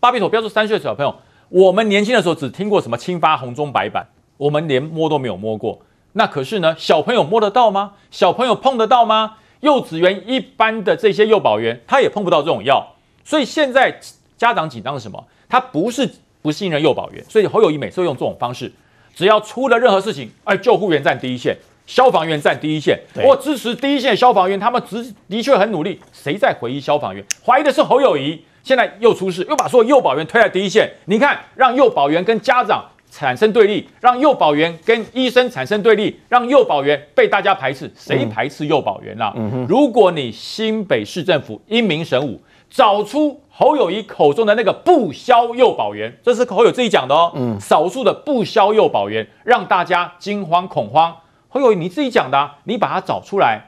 [0.00, 1.14] 巴比妥不要说三岁的小朋友，
[1.48, 5.80] 我们年轻的时候只听过什么青发红中白板，我们连摸都没有摸过。
[6.12, 7.92] 那可是呢，小朋友摸得到吗？
[8.10, 9.36] 小朋友碰得到吗？
[9.60, 12.94] 幼稚园一般的这些幼保员，他也碰不到这种药。
[13.24, 13.98] 所以现在
[14.36, 15.22] 家长紧张的什么？
[15.48, 16.08] 他不是
[16.42, 18.72] 不信任幼保员，所以侯友宜每次用这种方式，
[19.14, 21.56] 只要出了任何事情，哎，救护员站第一线。
[21.86, 26.00] 消防员站第一线，我支持第一线消防员，他们的的确很努力。
[26.12, 27.24] 谁在怀疑消防员？
[27.44, 28.44] 怀疑的是侯友谊。
[28.64, 30.90] 现在又出事，又把所有幼保员推在第一线。
[31.04, 37.88] 你看，让幼保员跟家长产生对立，让幼保员跟医生产生对立，让幼保员被大家排斥。
[37.96, 39.64] 谁排斥幼保员啦、啊嗯？
[39.68, 47.30] 如果你新北市政府英明神武，找出侯友谊口中的那个不肖幼保员，这是侯友自己讲的哦。
[47.36, 51.14] 嗯，少数的不肖幼保员，让大家惊慌恐慌。
[51.56, 53.62] 侯友宜你自己讲的、啊，你把它找出来。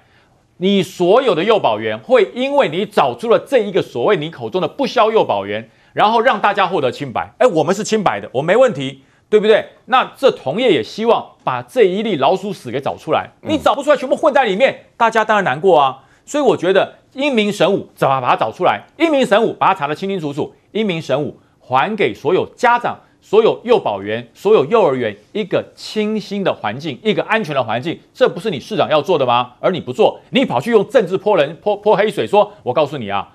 [0.59, 7.33] 你所有的幼保员会因为你找出了这一个所谓你口中的不肖幼保员，然后让大家获得清白。
[7.39, 9.65] 哎，我们是清白的，我没问题，对不对？
[9.87, 13.31] 那这同业也希望把这一粒老鼠屎给找出来。
[13.43, 16.05] 你找不出来，全部混在里面，大家当然难过啊。
[16.27, 18.83] 所以我觉得英明神武，怎么把它找出来？
[18.99, 22.99] 英明神武把它查得清清楚楚，英明神武还给所有家长。
[23.29, 29.53] 所有幼保园、所有幼儿园一个清新的环境，一个安全的环境，这不是你市长要做的吗？
[29.61, 33.29] 而你不做，你跑去用政治泼人、泼泼黑水说，说我告诉你啊，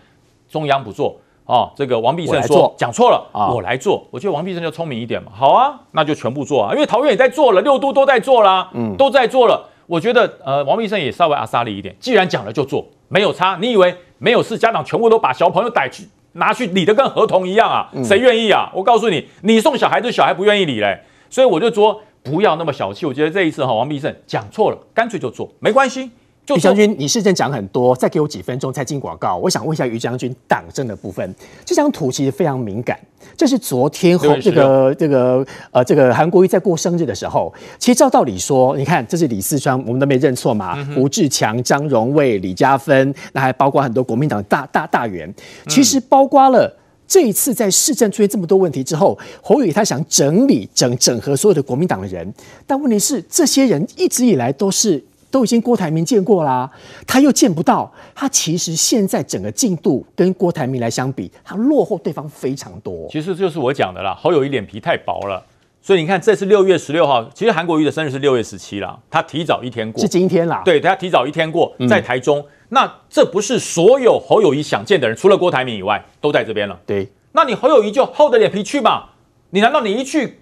[0.50, 4.04] 中央不做哦，这个王必胜说讲错了啊，我来做。
[4.10, 9.70] 我觉得王必胜就聪明一点嘛，好啊，那就全部做啊，因为桃园也在做了，六都都在做啦，嗯，都在做了。
[9.86, 13.60] 我觉得呃，王必胜也稍微阿萨利一点，既然讲了就做，没有差。
[13.62, 16.08] 你以为没有事，家长全部都把小朋友逮去？
[16.34, 17.90] 拿去理的跟合同一样啊？
[18.04, 18.70] 谁愿意啊？
[18.74, 21.00] 我告诉你，你送小孩子，小孩不愿意理嘞。
[21.30, 23.06] 所以我就说，不要那么小气。
[23.06, 26.12] 我觉得这一次哈，王必胜讲错了，干脆就做，没关系。
[26.50, 29.38] 于将军，你市政讲很多，再给我几分钟才进广告。
[29.38, 33.00] 我想问一下于将军党政的部分，这张图其实非常敏感。
[33.38, 40.74] 这是昨天后这个这个呃这个韩国瑜在过生日的时候，其实照道理说，你看这是李四川，我们都没认错嘛。
[40.76, 45.34] 嗯、胡志强、张荣卫、李嘉芬，那还包括很多国民党大大大员。
[45.70, 46.78] 其实包括了
[47.08, 52.34] 这一次在市政出现这么多问题之后，侯宇他想整理整整合所有的国民党的人，
[52.68, 55.02] 但问题是这些人一直以来都是。
[55.34, 56.70] 都已经郭台铭见过啦，
[57.08, 57.92] 他又见不到。
[58.14, 63.08] 他其实现在整个进度跟郭台铭来相比，他落后对方非常多。
[63.10, 65.44] 其实这就是我讲的啦，侯友谊脸皮太薄了。
[65.82, 70.62] 所以你看，这次六月十六号，其实韩国瑜的生日是六月十七啦，他提早一天过，是今天啦。
[70.64, 72.38] 对，他提早一天过，在台中。
[72.40, 76.80] 嗯、那这不是所有侯友谊想见的人，除了郭台铭以外，都在这边了。
[76.86, 79.06] 对，那你侯友谊就厚着脸皮去嘛？
[79.50, 80.42] 你难道你一去，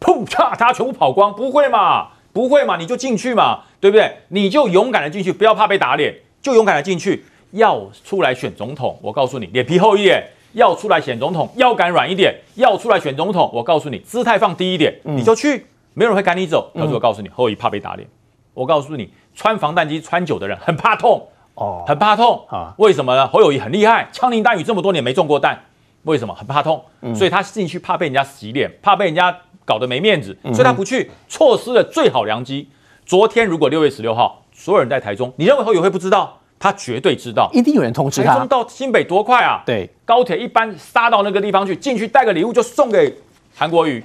[0.00, 1.34] 砰嚓，他全部跑光？
[1.34, 2.08] 不会嘛？
[2.34, 2.76] 不会嘛？
[2.76, 4.12] 你就进去嘛，对不对？
[4.28, 7.24] 你就勇敢的进去，不要怕被打脸，就勇敢的进去。
[7.52, 10.20] 要出来选总统，我告诉你，脸皮厚一点；
[10.54, 16.68] 要出来选总统，腰杆软一点；要出来选总统，我告诉你，姿态放低一点，嗯、你就去，没有人会赶你走。
[16.74, 18.08] 可是我告诉你，侯友宜怕被打脸。
[18.52, 22.74] 我告诉你，穿防弹机穿久的人很怕痛哦，很怕痛啊。
[22.78, 23.28] 为什么呢？
[23.28, 25.56] 侯友谊很厉害，枪林弹雨这么多年没中过弹，
[26.02, 26.34] 为什么？
[26.34, 29.32] 很怕痛，嗯、所以他进去怕被人家洗脸，怕被人家。
[29.64, 32.68] 搞得没面子，所以他不去，错失了最好良机。
[33.06, 36.40] 昨天如果六月十六号，所有人在台中，你认为侯友宜会不知道？
[36.58, 38.32] 他绝对知道，一定有人通知他。
[38.32, 39.62] 台中到新北多快啊？
[39.66, 43.14] 对，高铁一般杀到那个地方去，进去带个礼物就送给
[43.54, 44.02] 韩国瑜，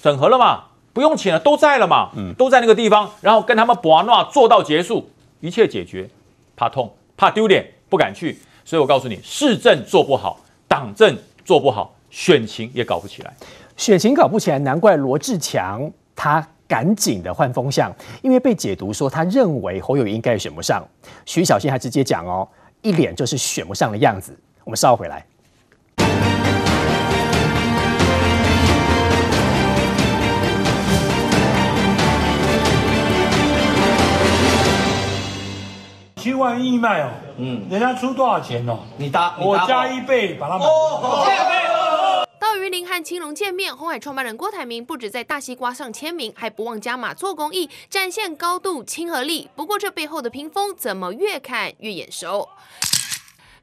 [0.00, 0.64] 整合了嘛？
[0.94, 2.10] 不用请了，都在了嘛？
[2.16, 5.10] 嗯，都在那个地方，然后跟他们博诺做到结束，
[5.40, 6.08] 一切解决。
[6.56, 8.38] 怕痛，怕丢脸，不敢去。
[8.64, 13.36] 所以我告诉你，市政做不好，党政做不好，选情也搞不起来。
[13.76, 20.82] 选情搞不起来，难怪罗志强他赶紧的换风向，因为被解读说他认为侯友宜应该选不上。
[21.26, 22.48] 徐小新还直接讲哦，
[22.80, 24.34] 一脸就是选不上的样子。
[24.64, 25.24] 我们稍后回来。
[36.16, 38.78] 七万义卖哦，嗯，人家出多少钱哦？
[38.96, 40.64] 你搭，我加一倍把它买。
[42.48, 49.50] 到云林和青龙见面，红海创办人郭台铭不止在大西瓜上签名，还不忘加码做公益，展现高度亲和力。
[49.56, 52.48] 不过这背后的屏风怎么越看越眼熟？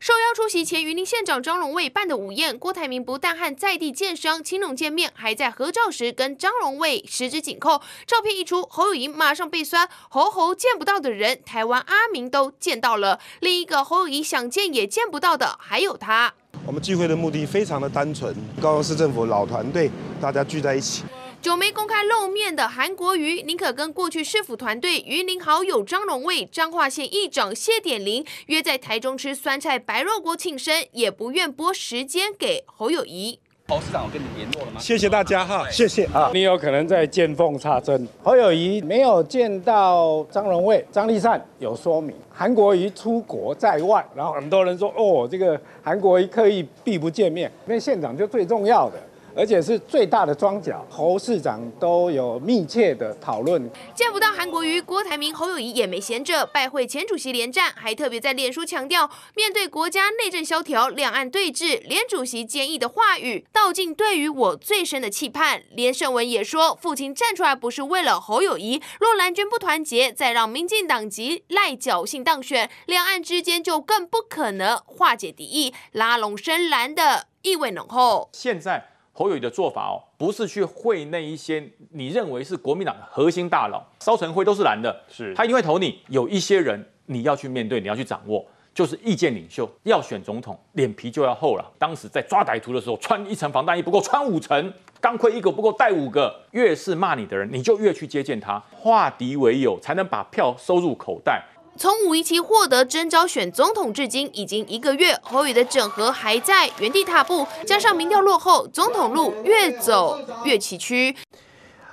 [0.01, 7.81] 受邀出席前云林县长张荣卫办的午宴，郭台铭不但和在地建商青龙见面，还在合照时跟张荣卫十指紧扣。
[8.05, 13.21] 照片一出，侯友宜马上被酸，侯侯见不到的人，台湾阿明都见到了。
[13.39, 16.33] 另一个侯友宜想见也见不到的，还有他。
[16.65, 21.03] 我们聚会的目的非常的单纯，高雄市政府老团队大家聚在一起。
[21.41, 33.41] 久没公开露面的韩国瑜，宁可跟过去市府团队云林好友张荣卫、彰化县议长谢点林约在台中吃酸菜白肉锅庆生，也不愿拨时间给侯友谊。
[33.69, 34.79] 侯市长有跟你联络了吗？
[34.79, 36.29] 谢谢大家哈，谢谢啊。
[36.33, 38.05] 你有可能在见缝插针。
[38.21, 42.13] 侯友谊没有见到张荣卫、张立善有说明。
[42.29, 48.97] 韩国瑜出国在外，然后很多人说哦，这个韩国瑜刻意避不见面，因为县长就最重要的。
[49.35, 50.85] 而且是最大的庄脚。
[50.89, 53.69] 侯市长都有密切的讨论。
[53.95, 65.63] 见不到韩国瑜、郭台铭、侯友宜也没闲着，拜会前主席连战，还特别在脸书强调，面对国家内政萧条、两岸对峙，连主席坚毅的话语，道尽对于我最深的期盼。
[65.71, 78.29] 连胜文也说，父亲站出来不是为了侯友宜，若蓝军不团结，再让民进党籍赖侥幸当选，两岸之间就更不可能化解敌意，拉拢深蓝的意味浓厚。
[78.33, 85.99] 现在侯友宜的做法哦，不是去会那一些你认为是国民党的核心大佬，烧成灰都是蓝的，是他一定会投你。
[86.09, 91.71] 有一些人你要去面对，你要去掌握，就是意见领袖要选总统，脸皮就要厚了。
[91.77, 96.35] 当时在抓歹徒的时候，穿一层防弹衣不够，穿五层，钢盔一个不够，带五个。
[96.49, 101.43] 越是骂你的人，你就越去接见他，化敌为友，才能把票收入口袋。
[101.75, 111.15] 从五一期获得征召选总统至今已经一个月，侯友宜的整合还在原地踏步，加上民调落后，总统路越走越崎岖。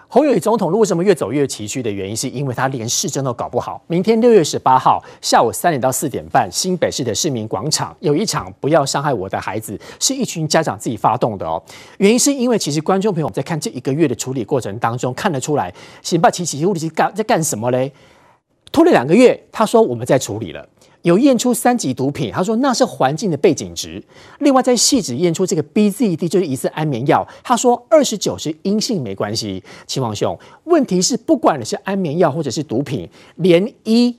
[0.07, 3.83] 侯友宜总统路为什么越走越崎岖的原因，是因为他连市政都搞不好。
[3.87, 11.63] 明天六月十八号下午三点到四点半，新北市的市民广场有一场“不要伤害我的孩子”，是一群家长自己发动的哦。
[11.99, 17.91] 原因是因为其实观众朋友在看这一个月的处理过程当中，看得出来，辛巴奇奇物理是干在干什么嘞？
[18.73, 20.69] 拖了两个月，他说我们在处理了，
[21.03, 24.03] 有验出三级毒品，他说那是环境的背景值。
[24.39, 29.63] 另外在细致验出这个 BZD 就是疑似安眠药，他说二十九是阴性没关系。
[29.87, 34.17] 秦王兄，问题是不管你是安眠药或者是毒品，连一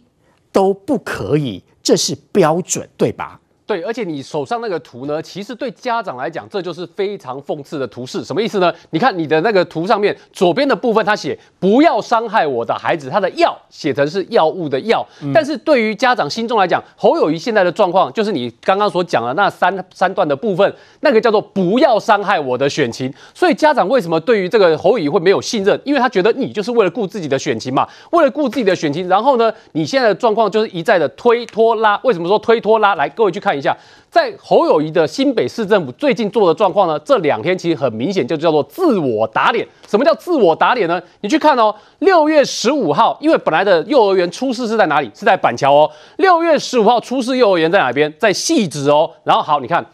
[0.52, 3.41] 都不可以，这是标准，对吧？
[3.72, 8.22] 对，而且你手上那个图呢，其实对家长来讲，这就是非常讽刺的图示。
[8.22, 8.74] 什么意思呢？
[8.90, 15.08] 你看你的那个图上面左边的部分，他写不要伤害我的孩子，他的药写成是药物的药。
[15.22, 23.14] 嗯、但是对于家长心中来讲，侯友谊现在的状况，就是你刚刚所讲的那三三段的部分，那个叫做不要伤害我的选情。
[23.34, 25.80] 所以家长为什么对于这个侯友谊会没有信任？
[25.86, 31.98] 因为他觉得你就是为了顾自己的选情嘛，为了顾自己的选情，然后呢，你现在的状况就是一再的推拖拉。
[32.04, 32.96] 为什么说推拖拉？
[32.96, 33.72] 来，各位去看一下。
[33.72, 33.78] 下，
[34.10, 39.66] 在侯友谊的新北市政府最近做的状况呢，这两天其实很明显就叫做自我打脸。
[39.88, 41.02] 什么叫自我打脸呢？
[41.22, 45.12] 你去看哦，六月十五号，因为本来的幼儿园出事是在哪里？
[45.14, 45.92] 是在板桥哦。
[46.18, 48.12] 六月十五号出事幼儿园在哪边？
[48.18, 49.10] 在汐止哦。
[49.24, 49.86] 然后好，你看。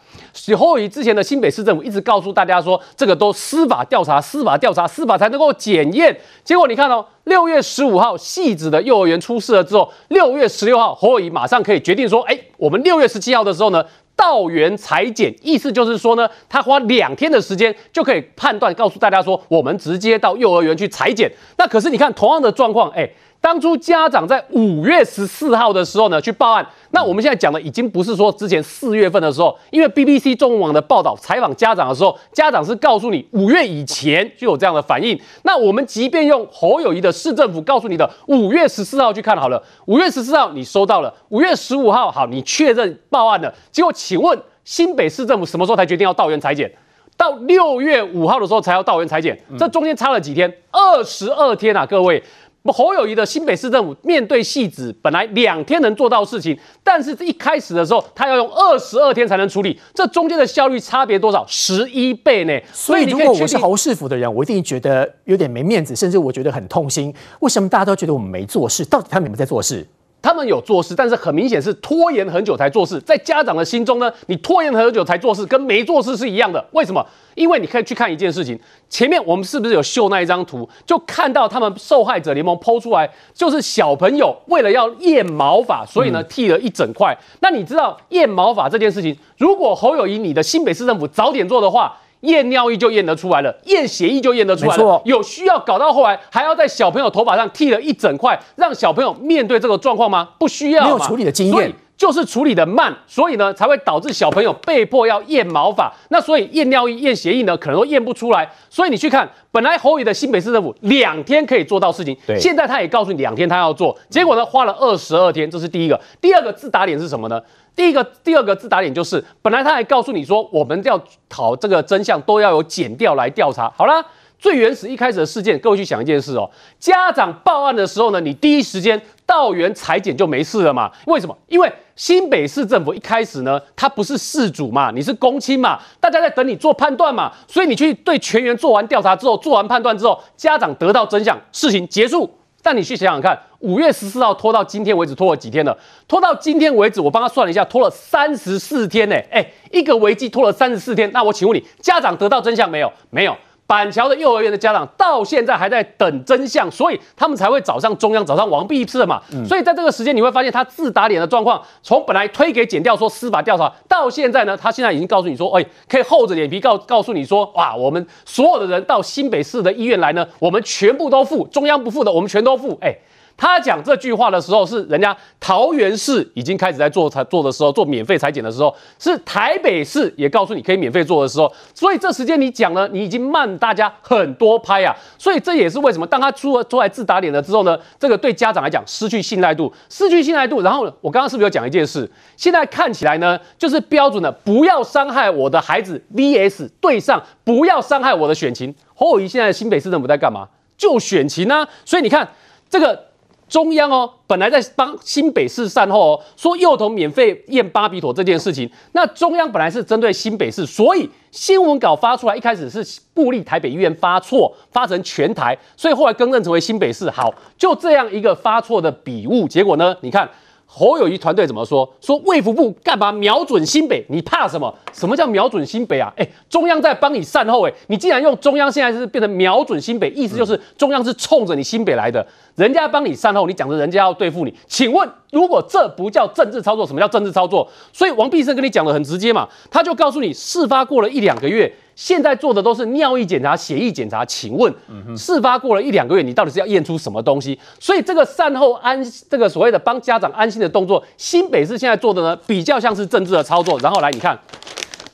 [0.54, 6.16] 侯友宜之前的新北市政府一直告诉大家说，这个都司法调查，司法调查，司法才能够检验。
[6.44, 21.30] 结果你看哦，六月十五号汐止的幼儿园出事了之后，六月十六号侯友宜马上可以决定说，哎，我们六月十七号的时候呢，到园裁检，意思就是说呢，他花两天的时间就可以判断，告诉大家说，我们直接到幼儿园去裁检。
[21.56, 23.08] 那可是你看同样的状况，哎。
[23.40, 26.66] 当初家长在五月十四号的时候呢，去报案。
[26.90, 35.18] 那我们现在讲的已经不是说之前四月份的时候，因为 BBC 中文网的报道采访家长的时候，家长是告诉你五月以前就有这样的反应。
[35.42, 43.54] 那我们即便用侯友宜的市政府告诉你的五月十四号去看好了，五月十四号你收到了，五月十五号好，你确认报案了。
[43.70, 46.70] 结果请问新北市政府什么时候才决定要到园裁剪？
[47.16, 50.52] 到六月五号的时候才要到园裁剪，这中间差了几天？
[50.70, 52.22] 二十二天啊，各位。
[52.64, 61.46] 侯友谊的新北市政府面对戏子，本来两天能做到事情，但是一开始的时候，他要用二十二天才能处理，这中间的效率差别多少？
[61.46, 62.60] 十一倍呢？
[62.72, 67.14] 所以如果我是侯市府的人，我一定觉得有点没面子，甚至我觉得很痛心。
[67.40, 68.84] 为什么大家都觉得我们没做事？
[68.84, 69.86] 到底他们有没有在做事？
[70.20, 73.00] 他们有做事，但是很明显是拖延很久才做事。
[73.00, 76.64] 在家长的心中呢，你拖延很久才做事，跟没做事是一样的。
[76.72, 77.04] 为什么？
[77.34, 78.58] 因为你可以去看一件事情，
[78.90, 80.68] 前面我们是不是有秀那一张图？
[80.84, 87.16] 就看到他们受害者联盟 PO 出来，就是小朋友为了要验毛发，所以呢剃了一整块。
[87.18, 94.82] 嗯、那你知道验毛发这件事情，如果侯友宜你的新北市政府早点做的话，验尿液就验得出来了，验血液就验得出来了。
[94.82, 100.28] 错有需要搞到后来还要在小朋友头发上剃了一整块，让小朋友面对这个状况吗？
[100.38, 101.72] 不需要，没有处理的经验。
[101.98, 105.92] 就是处理的慢，所以呢才会导致小朋友被迫要验毛发。
[106.10, 108.48] 那所以验尿液、验血液呢，可能都验不出来。
[108.70, 116.00] 所以你去看，本来侯友的新北市政府两天可以做到事情，对现在他也告诉你两天他要做，结果呢花了二十二天，这是第一个。
[116.20, 117.42] 第二个自打脸是什么呢？
[117.78, 123.72] 第一个、第二个自打脸就是，本来他还告诉你说，我们要讨这个真相，都要有检调来调查。
[123.76, 124.04] 好啦。
[124.40, 126.48] 最原始一开始的事件，各位去想一件事哦。
[126.78, 130.88] 家长报案的时候呢，你第一时间到园裁检就没事了嘛？
[131.06, 131.36] 为什么？
[131.48, 142.30] 因为新北市政府一开始呢，他不是事主嘛，你是公亲嘛，大家在等你做判断嘛，所以你去对全员做完调查之后，做完判断之后，家长得到真相，事情结束。
[142.68, 145.74] 那你去想想看，五月十四号拖到今天为止，拖了几天了？
[146.06, 149.16] 拖到今天为止，我帮他算了一下，拖了三十四天呢。
[149.30, 152.92] 哎，一个危机拖了三十四天，那我请问你，家长得到真相没有？
[153.08, 153.34] 没有。
[153.68, 159.20] 板桥的幼儿园的家长到现在还在等真相，所以他们才会找上中央，找上王必胜嘛。
[159.30, 172.96] 嗯、所以在这个时间，你会发现他自打脸的状况，从本来推给减掉说司法调查，到现在呢，他现在已经告诉你说，哎，可以厚着脸皮告告诉你说，哇，我们所有的人到新北市的医院来呢，我们全部都付，中央不付的，我们全都付，哎。
[173.38, 192.10] 他讲这句话的时候，是人家桃园市已经开始在做采做的时候，做免费裁剪的时候，是台北市也告诉你可以免费做的时候，所以这时间你讲呢，你已经慢大家很多拍啊，所以这也是为什么当他出了出来自打脸了之后呢，这个对家长来讲失去信赖度，失去信赖度，然后我刚刚是不是有讲一件事？
[192.36, 198.74] 现在看起来呢，就是标准的不要伤害我的孩子 VS 对上不要伤害我的选情。
[198.96, 200.48] 侯友宜现在新北市政府在干嘛？
[200.76, 202.28] 就选情啊，所以你看
[202.68, 203.06] 这个。
[203.48, 212.84] 中央哦，本来在帮新北市善后哦，说幼童免费验巴比妥这件事情，那中央本来是针对新北市，所以新闻稿发出来一开始是
[213.14, 217.08] 布立台北医院发错，发成全台，所以后来更正成为新北市。
[217.10, 219.96] 好，就这样一个发错的笔误，结果呢？
[220.02, 220.28] 你看。
[220.70, 221.90] 侯友谊团队怎么说？
[221.98, 224.04] 说卫福部干嘛瞄准新北？
[224.10, 224.72] 你怕什么？
[224.92, 226.12] 什么叫瞄准新北啊？
[226.14, 237.66] 哎，中央在帮你善后，哎，你竟然用中央现在是变成瞄准新北，意思就是中央是冲着你新北来的，人家帮你善后，你讲着人家要对付你，请问如果这不叫政治操作，什么叫政治操作？
[237.90, 241.74] 所以王必胜跟你讲的很直接嘛，他就告诉你，事发过了一两个月。
[241.98, 244.72] 现在做的都是尿液检查、血液检查，请问，
[245.16, 247.58] 事发过了一两个月，你到底是要验出什么东西？
[247.80, 253.76] 所以这个善后安，这个所谓的帮家长安心的动作，新北市现在做的呢，比较像是政治的操作。
[253.80, 254.38] 然后来，你看，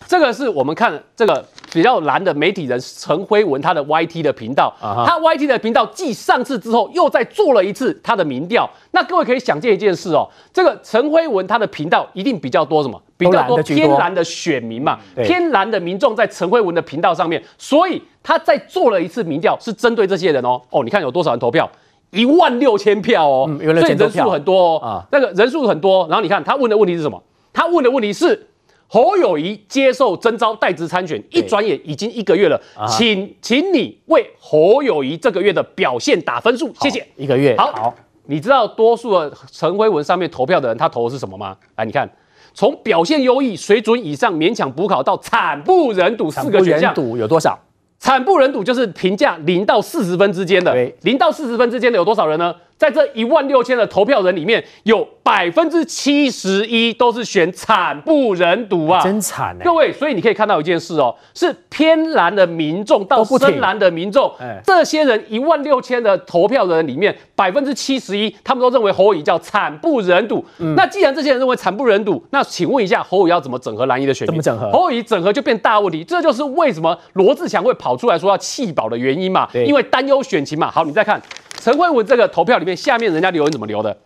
[0.07, 1.43] 这个是我们看这个。
[1.73, 8.71] 比较蓝的媒体人陈辉文，他的 YT 的频道，他 YT 的频道继上次之后又再做了一次他的民调。
[8.93, 13.03] 那各位可以想见一件事哦，这个陈辉文他的频道一定比较多什么？
[13.31, 20.61] 比较多偏蓝的选民嘛，偏蓝的民众在陈慧文的频道上面，所以他再做了一次民调，是针对这些人哦。
[20.71, 21.71] 哦，你看有多少人投票？
[22.11, 24.79] 一万六千票哦，所以人数很多哦。
[24.81, 27.23] 啊那个人数很多，然后你看他问的问题是什么？
[27.53, 28.49] 他问的问题是。
[28.87, 37.05] 侯友谊接受征召代职参选，一转眼已经一个月了，请请你为侯友谊这个月的表现打分数，谢谢。
[37.17, 37.95] 一个月，好，好，
[38.27, 41.57] 你知道多数的陈辉文上面投票的人，他投的是什么吗？
[41.77, 42.09] 来，你看，
[42.55, 47.59] 从表现优异、水准以上、勉强补考到惨不忍睹四个选项，惨有多少？
[47.99, 52.55] 惨不忍睹就是评价零到四十分之间的，零到四十分之间的有多少人呢？
[52.77, 59.65] 在这一万六千的投票人里面，有百分之七十一都是选惨不忍睹啊，真惨哎！
[59.65, 64.31] 各位，所以你可以看到一件事哦，是偏蓝的民众到深蓝的民众，
[64.65, 70.45] 这些人一万六千的投票人里面，百分之七十一他们都认为侯友宜叫惨不忍睹。
[70.59, 74.43] 嗯、那既然这些人认为惨不忍睹，那请问一下，侯友宜要怎么整合蓝营的选民？
[74.43, 74.77] 怎么整合？
[74.77, 80.71] 侯友宜整合就变大问题，这就是为什么罗志强会跑出来说要弃保的原因嘛，因为担忧选情嘛。
[80.71, 81.23] 好，你再看。
[81.65, 83.97] 陈慧文这个投票里面，下面人家留言怎么留的？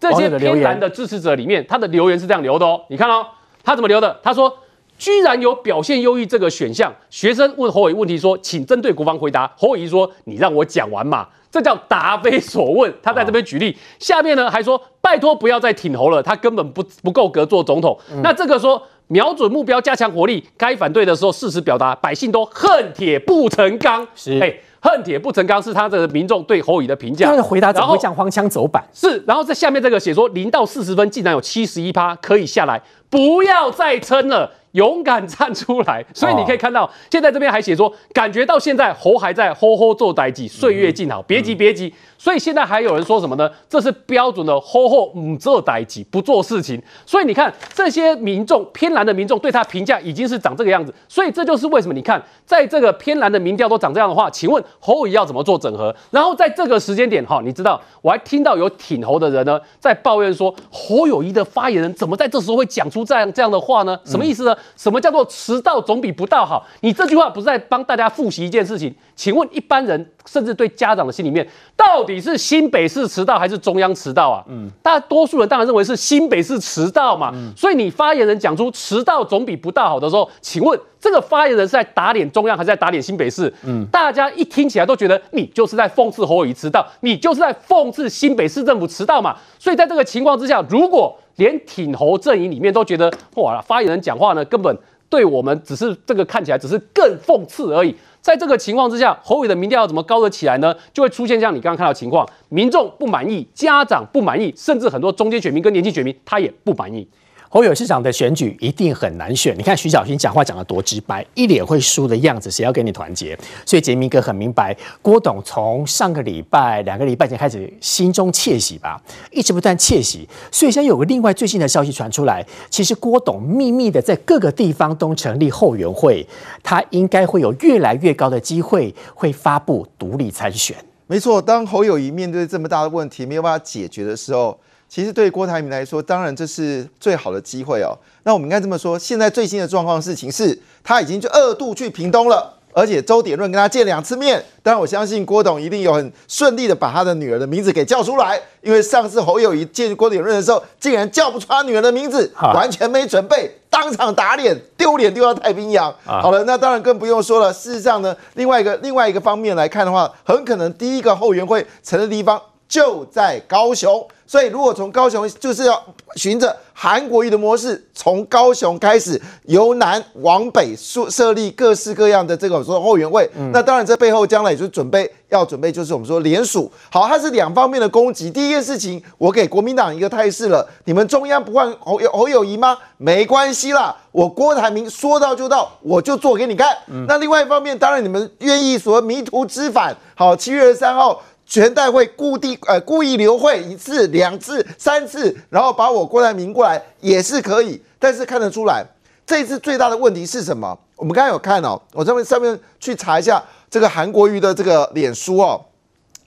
[0.00, 2.80] 这些偏蓝的支持者里面，他的留言是这样留的哦。
[2.88, 3.26] 你看哦，
[3.62, 4.18] 他怎么留的？
[4.22, 4.50] 他说
[4.96, 12.90] ：“居然有表现优异这个选项。”学生问侯友宜问题说：“请针对国防回答。”侯友宜说：“你让我讲完嘛。”这叫答非所问。
[13.02, 17.94] 他在这边举例，下面呢还说：“拜托不要再挺侯了，他根本不不够格做总统。
[18.10, 24.08] 嗯”那这个说瞄准目标，加强火力，该反对的时候事实表达，百姓都恨铁不成钢。
[24.14, 24.62] 是，嘿。
[24.84, 27.28] 恨铁不成钢是他的民众对侯乙的评价。
[27.28, 28.82] 他的回答怎么会这样荒腔走板？
[28.92, 36.02] 是，然后在下面这个写说零到四十分竟然有七十一趴可以下来，不要再撑了，勇敢站出来。
[36.14, 41.92] 所以你可以看到，现在这边还写说，感觉到现在侯还在吼吼做代志，岁月静好，别急别急。
[42.16, 43.50] 所以现在还有人说什么呢？
[43.68, 46.80] 这是标准的吼吼唔做代志，不做事情。
[47.04, 50.94] 所以你看这些民众偏蓝的民众对他评价已经是长这个样子。
[51.08, 55.92] 所以这就是为什么你看在这个偏蓝的民调都长这样的话，请问侯友谊要怎么做整合？
[56.12, 63.98] 然后在这个时间点哈，你知道我还听到有挺侯的人呢在抱怨说，侯友谊的发言人怎么在这时候会讲出这样这样的话呢？
[64.04, 64.56] 什么意思呢？
[64.76, 66.66] 什么叫做迟到总比不到好？
[66.80, 68.94] 你这句话不是在帮大家复习一件事情？
[69.14, 71.46] 请问一般人甚至对家长的心里面
[71.76, 72.22] 到底？
[72.22, 74.44] 是新北市迟到还是中央迟到啊？
[74.46, 77.32] 嗯，大多数人当然认为是新北市迟到嘛。
[77.34, 83.52] 嗯，所以你发言人讲出迟到总比不到好的时候，请问这个发言人是在打脸中央还是在打脸新北市？
[83.64, 89.36] 嗯，大家一听起来都觉得你就是在讽刺侯友谊迟到，你就是在讽刺新北市政府迟到嘛。
[89.58, 94.76] 所以在这个情况之下，如果连挺侯阵营里面都觉得哇，发言人讲话呢根本。
[95.08, 97.94] 对我们只是这个看起来只是更讽刺而已。
[98.22, 100.74] 在这个情况之下，侯伟的民调要怎么高得起来呢？
[100.90, 107.06] 就会出现像你刚刚看到的情况，民众不满意，家长不满意，甚至很多中间选民跟年轻选民他也不满意。
[107.54, 109.54] 侯友市长的选举一定很难选。
[109.58, 113.38] 你看徐小新讲话讲得多直白，一脸会输的样子，谁要跟你团结？
[113.66, 118.98] 所以杰明哥很明白，郭董从上个礼拜、两个礼拜前开始心中窃喜吧，
[119.30, 120.26] 一直不断窃喜。
[120.50, 126.26] 所以现在有个另外最新的消息传出来，其实郭董秘密的在各个地方都成立后援会，
[126.62, 130.74] 他应该会有越来越高的机会会发布独立参选。
[131.06, 134.58] 没错，当侯友宜面对这么大的问题没有办法解决的时候。
[134.94, 137.96] 其实对郭台铭来说，当然这是最好的机会哦。
[138.24, 144.44] 那我们应该这么说，现在最新的状况事情是，他已经就二度去屏东了，而且周典润跟他见两次面。
[144.62, 155.90] 当然，我相信郭董一定有很顺利的把他的女儿的名字给叫出来，因为上次侯友宜见郭典润的时候，竟然叫不出他女儿的名字，完全没准备，当场打脸，丢脸丢到太平洋。
[156.04, 157.50] 好了，那当然更不用说了。
[157.50, 162.38] 事实上呢，另外一个另外一个方面来看的话，很可能第一个后援会成立的地方
[162.68, 164.06] 就在高雄。
[164.32, 165.78] 所以，如果从高雄就是要
[166.16, 176.72] 循着韩国瑜的模式，从高雄开始由南往北设设立各式各样的这种说后援会，嗯、那当然这背后将来也就准备要准备，就是我们说联署。
[176.90, 178.30] 好，它是两方面的攻击。
[178.30, 182.78] 第一件事情，我给国民党一个态势了：你们中央不换侯友侯友宜吗？
[182.96, 186.74] 没关系啦，我郭台铭说到就到，我就做给你看。
[186.86, 189.94] 嗯、那另外一方面，当然你们愿意说迷途知返。
[190.14, 191.22] 好，七月二十三号。
[191.52, 198.82] 全代会故地呃故意留会一次、两次、三次，然后把我郭台铭过来也是可以，但是看得出来，
[199.26, 200.78] 这一次最大的问题是什么？
[200.96, 205.62] 我们刚才有看哦，我这边上面去查一下这个韩国瑜的这个脸书哦，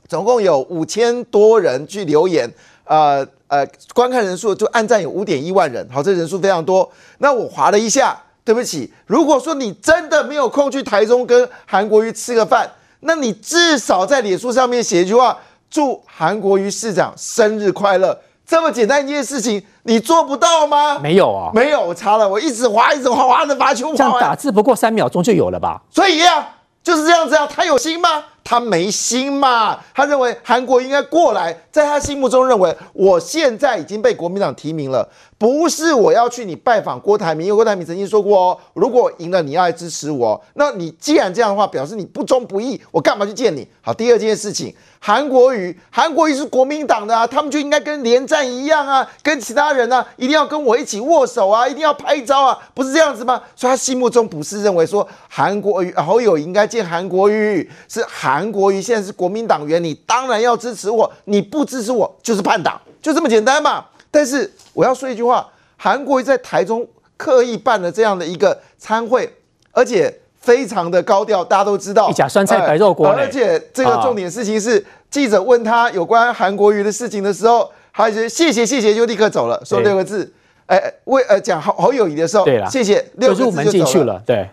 [0.07, 2.47] 总共有五千多人去留言，
[2.83, 6.87] 呃呃，观看人数就按赞有五点一万人，好，这人数非常多。
[7.17, 12.69] 那我滑了一下，对不起，如果说你真的没有空去台中跟韩国瑜吃个饭。
[13.05, 15.37] 那你至少在脸书上面写一句话，
[15.69, 20.97] 祝韩国瑜市长生日快乐，这么简单一件事情，你做不到吗？
[20.97, 23.95] 没有啊，没有，我查了，我一直滑，一直滑，滑着把球滑。
[23.95, 25.81] 这样打字不过三秒钟就有了吧？
[25.91, 26.49] 所以呀、啊，
[26.83, 28.25] 就是这样子啊，他有心吗？
[28.43, 43.67] 他没心嘛，他认为韩国应该过来，在他心目中认为，我现在已经被国民党提名了，不是我要去你拜访郭台铭，因为郭台铭曾经说过哦，如果赢了你要来支持我，那你既然这样的话，表示你不忠不义，我干嘛去见你？
[43.81, 44.73] 好，第二件事情。
[44.97, 53.39] 韩国瑜，韩国瑜是国民党的啊，他们就应该跟连战一样啊，跟其他人啊，一定要跟我一起握手啊，一定要拍照啊，不是这样子吗？
[53.55, 63.85] 所以他心目中不是认为说韩国瑜侯友应该见韩国瑜，是韩国瑜现在是国民党员，你当然要支持我，你不支持我就是叛党，就这么简单嘛。
[64.15, 65.45] 但是我要说一句话，
[65.75, 66.87] 韩国瑜在台中
[67.17, 69.29] 刻意办了这样的一个参会，
[69.71, 70.21] 而且。
[70.45, 72.07] 非常的高调，大家都知道。
[72.07, 80.31] 一甲酸菜白肉锅，而且这个重点事情是，记者问他有关韩国瑜的事情的时候，他就谢谢谢谢就立刻走了，说六个字，
[80.67, 83.63] 哎，为呃讲侯侯友宜的时候，对了，谢谢六个字就走了。
[83.63, 84.21] 入门进去了。
[84.23, 84.47] 对，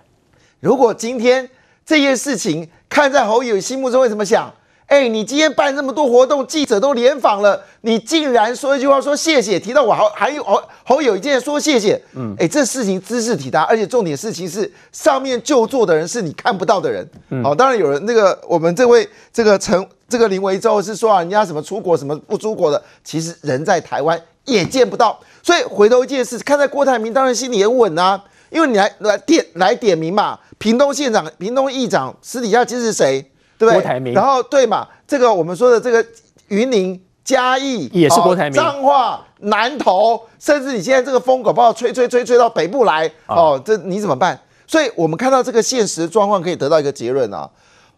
[0.61, 1.47] 如果今天
[1.85, 4.51] 这件事情看在侯友宜心目中会怎么想？
[4.93, 33.26] 哎，你今天办这么多活动，记者都联访了，你竟然说一句话说谢谢，提到我好还有侯侯友宜竟然说谢谢，嗯，哎，这事情知识体大，而且重点事情是上面就坐的人是你看不到的人，嗯，好，当然有人那个我们这位这个陈这个林维洲是说啊，人家什么出国什么不出国的，其实人在台湾也见不到，所以回头一件事，看在郭台铭当然心里也稳啊，因为你来来点来点名嘛，屏东县长、屏东议长私底下支持谁？
[33.67, 36.05] 对，郭台铭，然后对嘛，这个我们说的这个
[36.49, 44.37] 云林嘉义也是郭台铭，彰化南投，甚至你现在这个风狗不好吹吹吹吹到北部来哦，这你怎么办？
[44.67, 47.49] 所以我们看到这个现实状况，可以得到一个结论啊，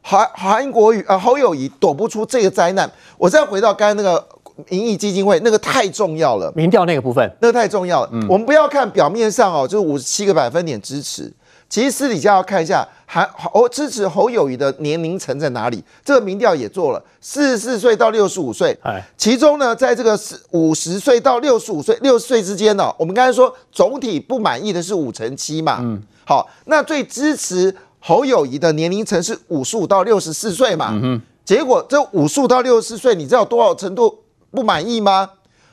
[0.02, 2.90] 韩韩国瑜啊侯友谊躲不出这个灾难。
[3.16, 4.22] 我再回到刚才那个
[4.68, 8.10] 民意基金会，那个太重要了，民调那个部分，那个太重要了。
[8.12, 11.32] 嗯，我们不要看表面上哦，就是五十七个百分点支持。
[11.68, 15.82] 其实私底下要看一下，韩侯支持侯友谊的年龄层在哪里？
[16.04, 18.78] 这个民调也做了，四十四岁到六十五岁。
[18.82, 25.78] 哎，其中呢，在这个四五十岁到六十五岁六十岁之间呢，我们刚才说总体不满意的是五成七嘛。
[25.80, 30.90] 嗯，好，那最支持侯友谊的年龄层是五十五到六十四岁嘛。
[30.92, 35.28] 嗯哼，结果这五十五到六十四岁，你知道多少程度不满意吗？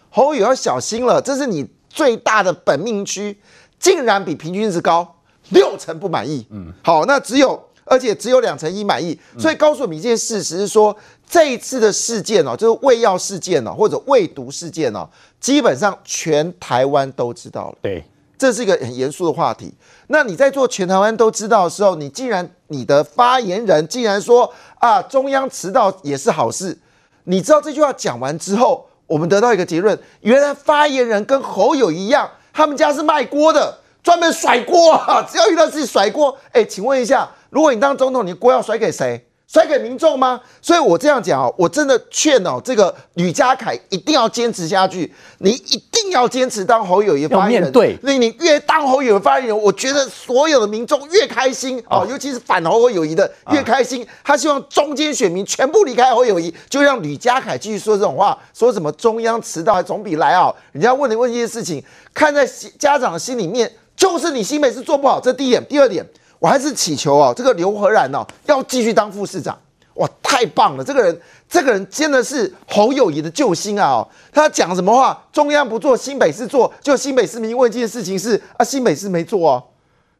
[0.09, 3.39] 侯友要小心了，这是你最大的本命区，
[3.79, 5.15] 竟然比平均值高。
[5.51, 10.95] 六成不满意，嗯，好，那只有，而且只有两成一满意，所以告诉我们一件事实是说，
[11.29, 15.07] 这一次的事件哦，就是喂药事件哦，或者喂毒事件哦，
[15.39, 17.77] 基本上全台湾都知道了。
[17.81, 18.03] 对，
[18.37, 19.73] 这是一个很严肃的话题。
[20.07, 26.77] 那你在做全台湾都知道的时候，你既然你的发言人竟然说啊，中央迟到也是好事，
[27.25, 35.25] 你知道这句话讲完之后，我们得到一个结论：原来发言人跟侯友一样，他们家是卖锅的，专门甩锅啊！
[35.29, 39.25] 只要遇到自己甩锅，哎，请问一下，如果你当总统，你锅要甩给谁？
[39.47, 40.39] 甩给民众吗？
[40.61, 47.69] 所以我这样讲哦，我真的劝哦，这个吕家凯一定要坚持下去，你一定要坚持当侯友谊发言人。
[47.69, 54.07] 对，那你越当侯友谊发言人，我觉得所有的民众越开心哦，哦，尤其是反侯友谊的越开心。
[54.23, 60.55] 他希望中间选民全部离开侯友谊，就让吕家凯继续说这种话，说什么中央迟到还总比来好。
[60.71, 61.83] 人家问你问一些事情，
[62.13, 62.47] 看在
[62.79, 63.69] 家长的心里面，
[64.01, 65.63] 就是你新北市做不好，这第一点。
[65.69, 66.03] 第二点。
[66.39, 69.55] 我还是祈求哦，这个刘和然哦，要继续当副市长，
[69.93, 70.83] 哇，太棒了！
[70.83, 74.03] 这个人，这个人真的是侯友谊的救星啊！
[74.33, 79.63] 他讲什么话，中央不做，新北市做，就新北市民问这件事情是啊，新北市没做哦，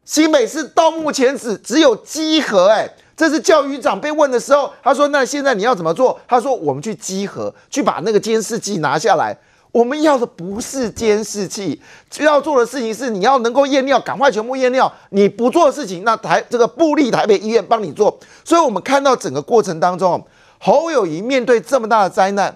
[0.04, 9.36] 新北市到目前只只有稽核，哎，这是教育长被问的时候，他说：“那现在你要怎么做？”他说：“我们去稽核，去把那个监视器拿下来。”
[9.72, 11.80] 我们要的不是监视器，
[12.20, 14.92] 要做的事情是你要能够验尿，赶快全部验尿。
[15.08, 18.18] 你不做事情，那台这个布立台北医院帮你做。
[18.44, 20.22] 所以，我们看到整个过程当中，
[20.58, 22.54] 侯友宜面对这么大的灾难，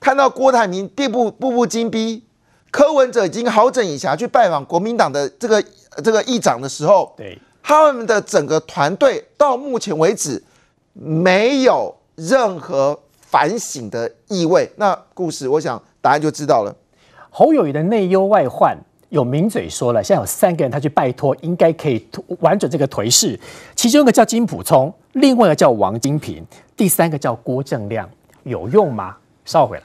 [0.00, 2.24] 看到郭台铭步步步步紧逼，
[2.70, 5.62] 柯文哲已经好整以暇去拜访国民党的这个
[6.02, 10.42] 这个议长的时候，对他们的整个团队到目前为止
[10.94, 14.72] 没有任何反省的意味。
[14.76, 15.78] 那故事，我想。
[16.00, 16.74] 答案就知道了。
[17.30, 18.76] 侯友宜的内忧外患
[19.10, 22.06] 有名嘴说了，现在有三个人他去拜托，应该可以
[22.40, 23.38] 完整这个颓势。
[23.74, 26.44] 其中一个叫金普聪，另外一个叫王金平，
[26.76, 28.08] 第三个叫郭正亮，
[28.44, 29.16] 有用吗？
[29.44, 29.84] 稍回来。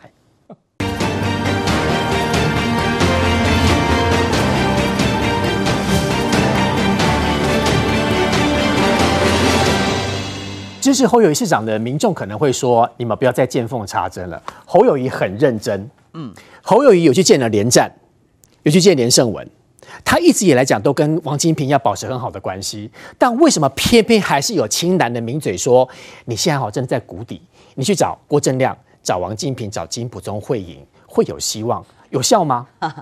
[10.82, 15.90] 支持侯友宜市长的民众可能会说：“你们不要再见缝插针了。”侯友宜很认真。
[16.14, 17.92] 嗯，侯友谊有去见了连战，
[18.64, 19.48] 有去见连胜文，
[20.06, 25.88] 他一直以来讲都跟王金平要保持很好的关系，但为什么偏偏还是有青蓝的名嘴说，
[26.26, 27.42] 你现在好真的在谷底，
[27.76, 31.84] 你去找郭正亮、找王金平、找金普中会赢，会有希望。
[32.14, 32.68] 有效吗？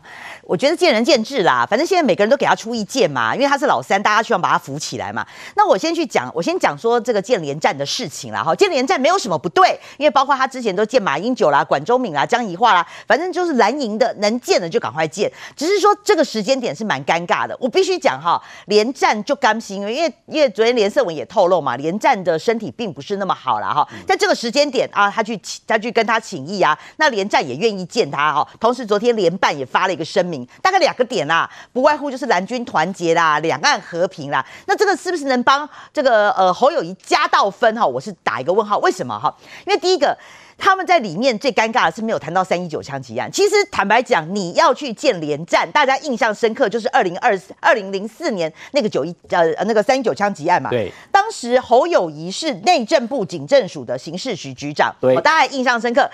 [0.43, 1.67] 我觉得见仁见智啦。
[1.69, 5.25] 反正现在每个人都给他出意见嘛，因为他是老三，大家希望把他扶起来嘛。
[5.55, 8.41] 那我先去讲，我先讲说这个建连战的事情啦。
[8.41, 15.29] 哈，建连战没有什么不对，因为包括他之前都见马英九啦、管中闵啦、江宜樺啦，反正就是蓝营的能见的就赶快见。
[15.57, 17.55] 只是说这个时间点是蛮尴尬的。
[17.59, 23.73] 我必须讲哈，连战就甘心，因为因为昨天连胜文也透露嘛，连战的身体并不是那么好啦。
[23.73, 23.85] 哈。
[24.07, 25.37] 在这个时间点啊，他去
[25.67, 28.47] 他去跟他请益啊，那连战也愿意见他哈。
[28.57, 34.45] 同时昨天连办也发了一个声明，大概两个点啦，不外乎就是蓝军团结啦、两岸和平啦。
[34.67, 37.85] 那这个是不是能帮这个呃侯友谊加到分哈？
[37.85, 39.35] 我是打一个问号，为什么哈？
[39.65, 40.15] 因为第一个。
[40.61, 43.29] 他们在里面最尴尬的是没有谈到三一九枪击案。
[43.31, 50.69] 其实坦白讲，你要去建连战，大家印象深刻就是二零二二零零四年那个九一呃那个三一九枪击案嘛。
[50.69, 50.91] 对。
[51.11, 56.07] 当时侯友谊是内政部警政署的刑事局局长，对，大家印象深刻。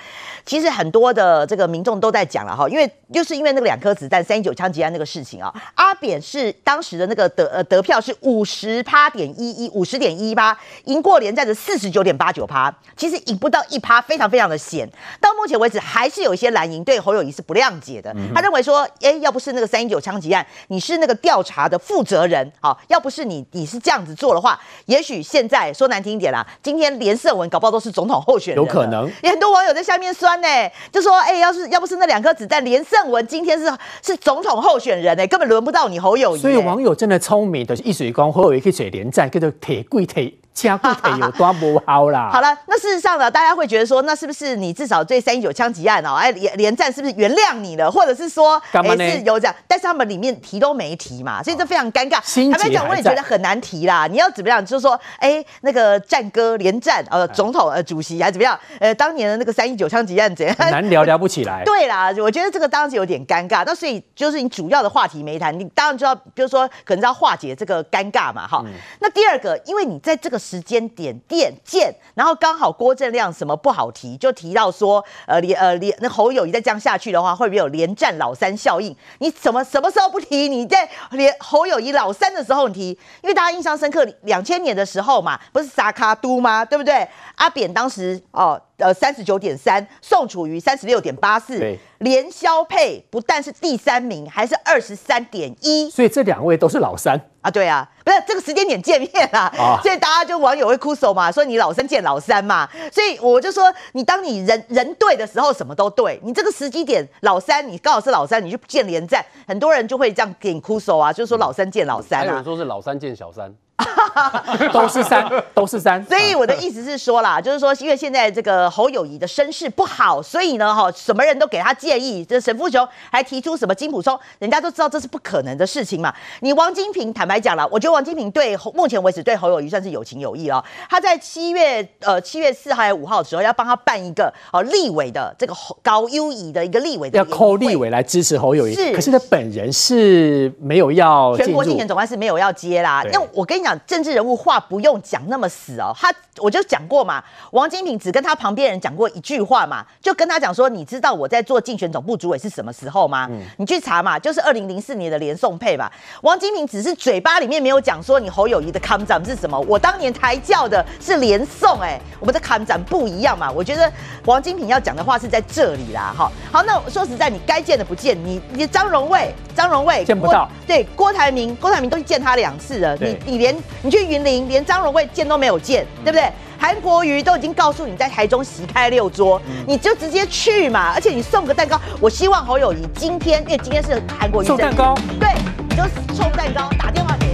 [0.46, 14.37] 其实很多的这个民众都在讲了哈，因为就是因为那个两颗子弹三一九枪击案那个事情啊，阿扁是当时的那个得呃得票是五十趴点一一五十点一八，赢过连战的四十九点八九趴，其实赢不到一趴，非常非常。
[14.38, 14.88] 非常的险，
[15.20, 18.16] 到目前为止还是有一些蓝营对侯友谊是不谅解的。
[18.36, 29.12] 他认为说，哎，要不是那个三一九枪击案，你是那个调查的负责人，好，要不是你你是这样子做的话，也许现在说难听一点啦，今天连胜文搞不好都是总统候选人，有可能。
[29.24, 30.48] 也很多网友在下面酸呢，
[30.92, 36.40] 就说，哎，要是要不是那两颗子弹，连胜文今天是是总统候选人呢，根本轮不到你侯友宜。
[36.40, 40.32] 所以网友真的聪明的，一水光侯友谊可以水连战，叫做铁贵铁。
[40.58, 42.30] 枪腿有多不好啦？
[42.34, 52.20] 好了，那事实上呢，大家会觉得说，那是不是你至少对三一九枪击案哦，哎连连战是不是原谅你了，或者是说，哎是有这样，但是他们里面提都没提嘛，所以这非常尴尬。
[52.52, 54.08] 坦白讲，我也觉得很难提啦。
[54.08, 58.60] 你要怎么样，就是说，哎，那个战哥连战，呃，总统呃主席还怎么样？
[58.80, 60.56] 呃，当年的那个三一九枪击案怎样？
[60.72, 61.62] 难聊聊不起来。
[61.66, 63.64] 对啦，我觉得这个当然是有点尴尬。
[63.64, 68.66] 那所以就是你主要的话题没谈，你当然就要，比如说可能要化解这个尴尬嘛，哈。
[69.00, 70.42] 那第二个，因为你在这个。
[70.48, 78.96] 时间点电见，然后刚好郭正亮什么不好提，就提到说，呃连呃连那侯友谊再这样下去的话，会不会有连战老三效应？
[79.20, 80.48] 你什么什么时候不提？
[80.48, 82.90] 你在连侯友谊老三的时候你提，
[83.22, 86.64] 因为大家印象深刻，两千年的时候嘛，不是撒卡都吗？
[86.64, 87.06] 对不对？
[87.36, 88.62] 阿扁当时哦。
[88.78, 95.90] 呃三十九点三，宋楚瑜三十六点八四，连萧配不但是第三名，还是二十三点一。
[95.90, 97.20] 所以这两位都是老三。
[97.42, 99.80] 啊，对啊，不是这个时间点见面啦，啊。
[99.84, 113.54] 所以大家就网友会哭手嘛，说你老三见老三嘛，所以我就说你当你人人对的时候，什么都对，你这个时机点老三，你刚好是老三，你去见连战，很多人就会这样给你哭手啊，就是说老三见老三啊，还有人说是老三见小三。
[114.74, 116.04] 都是三，都是三。
[116.06, 122.26] 所以我的意思是说啦，就是说，因为现在这个侯友谊的身世不好，所以呢，哈，什么人都给他建议。
[122.26, 126.14] 这沈富雄还提出什么金普松，人家都知道这是不可能的事情嘛。
[126.40, 130.64] 你王金平坦白讲了，我觉得王金平对目前为止对侯友谊算是有情有义哦。
[130.90, 135.54] 他在七月呃七月四号还是五号的时候，要帮他办一个哦立委的这个
[135.84, 138.74] 高优仪的一个立委的，要扣立委来支持侯友谊。
[138.74, 143.04] 是，可是他本人是没有要全国竞选总干事没有要接啦。
[143.12, 144.38] 那我跟你讲，政治人物。
[144.38, 153.28] 话不用讲那么死哦，他我就讲过嘛，王金平只跟他旁边人讲过一句话嘛，就跟他讲说，你知道我在做竞选总部主委是什么时候吗？
[153.32, 155.92] 嗯、你去查嘛，就是二零零四年的连宋配吧。
[156.22, 163.52] 王金平只是嘴巴里面没有讲说你侯友谊的康展是什么，我当年抬轿的是连宋哎，我们的康展不一样嘛。
[163.52, 163.92] 我觉得
[164.26, 174.48] 王金平要讲的话是在这里啦，哈，好，那说实在，你该见的不见，你你张荣卫，张荣卫见不到，对，郭台铭，郭台铭都去见他两次了，你你连你去云林。
[174.48, 176.30] 连张荣惠见都没有见，对不对？
[176.60, 180.94] 韩国瑜都已经告诉你在台中席开六桌，嗯、你就直接去嘛。
[180.94, 185.30] 而且你送个蛋糕，我希望侯友谊今天，因为今天是韩国瑜送蛋糕，对，
[185.70, 185.84] 你就
[186.14, 187.17] 送蛋糕，打电话。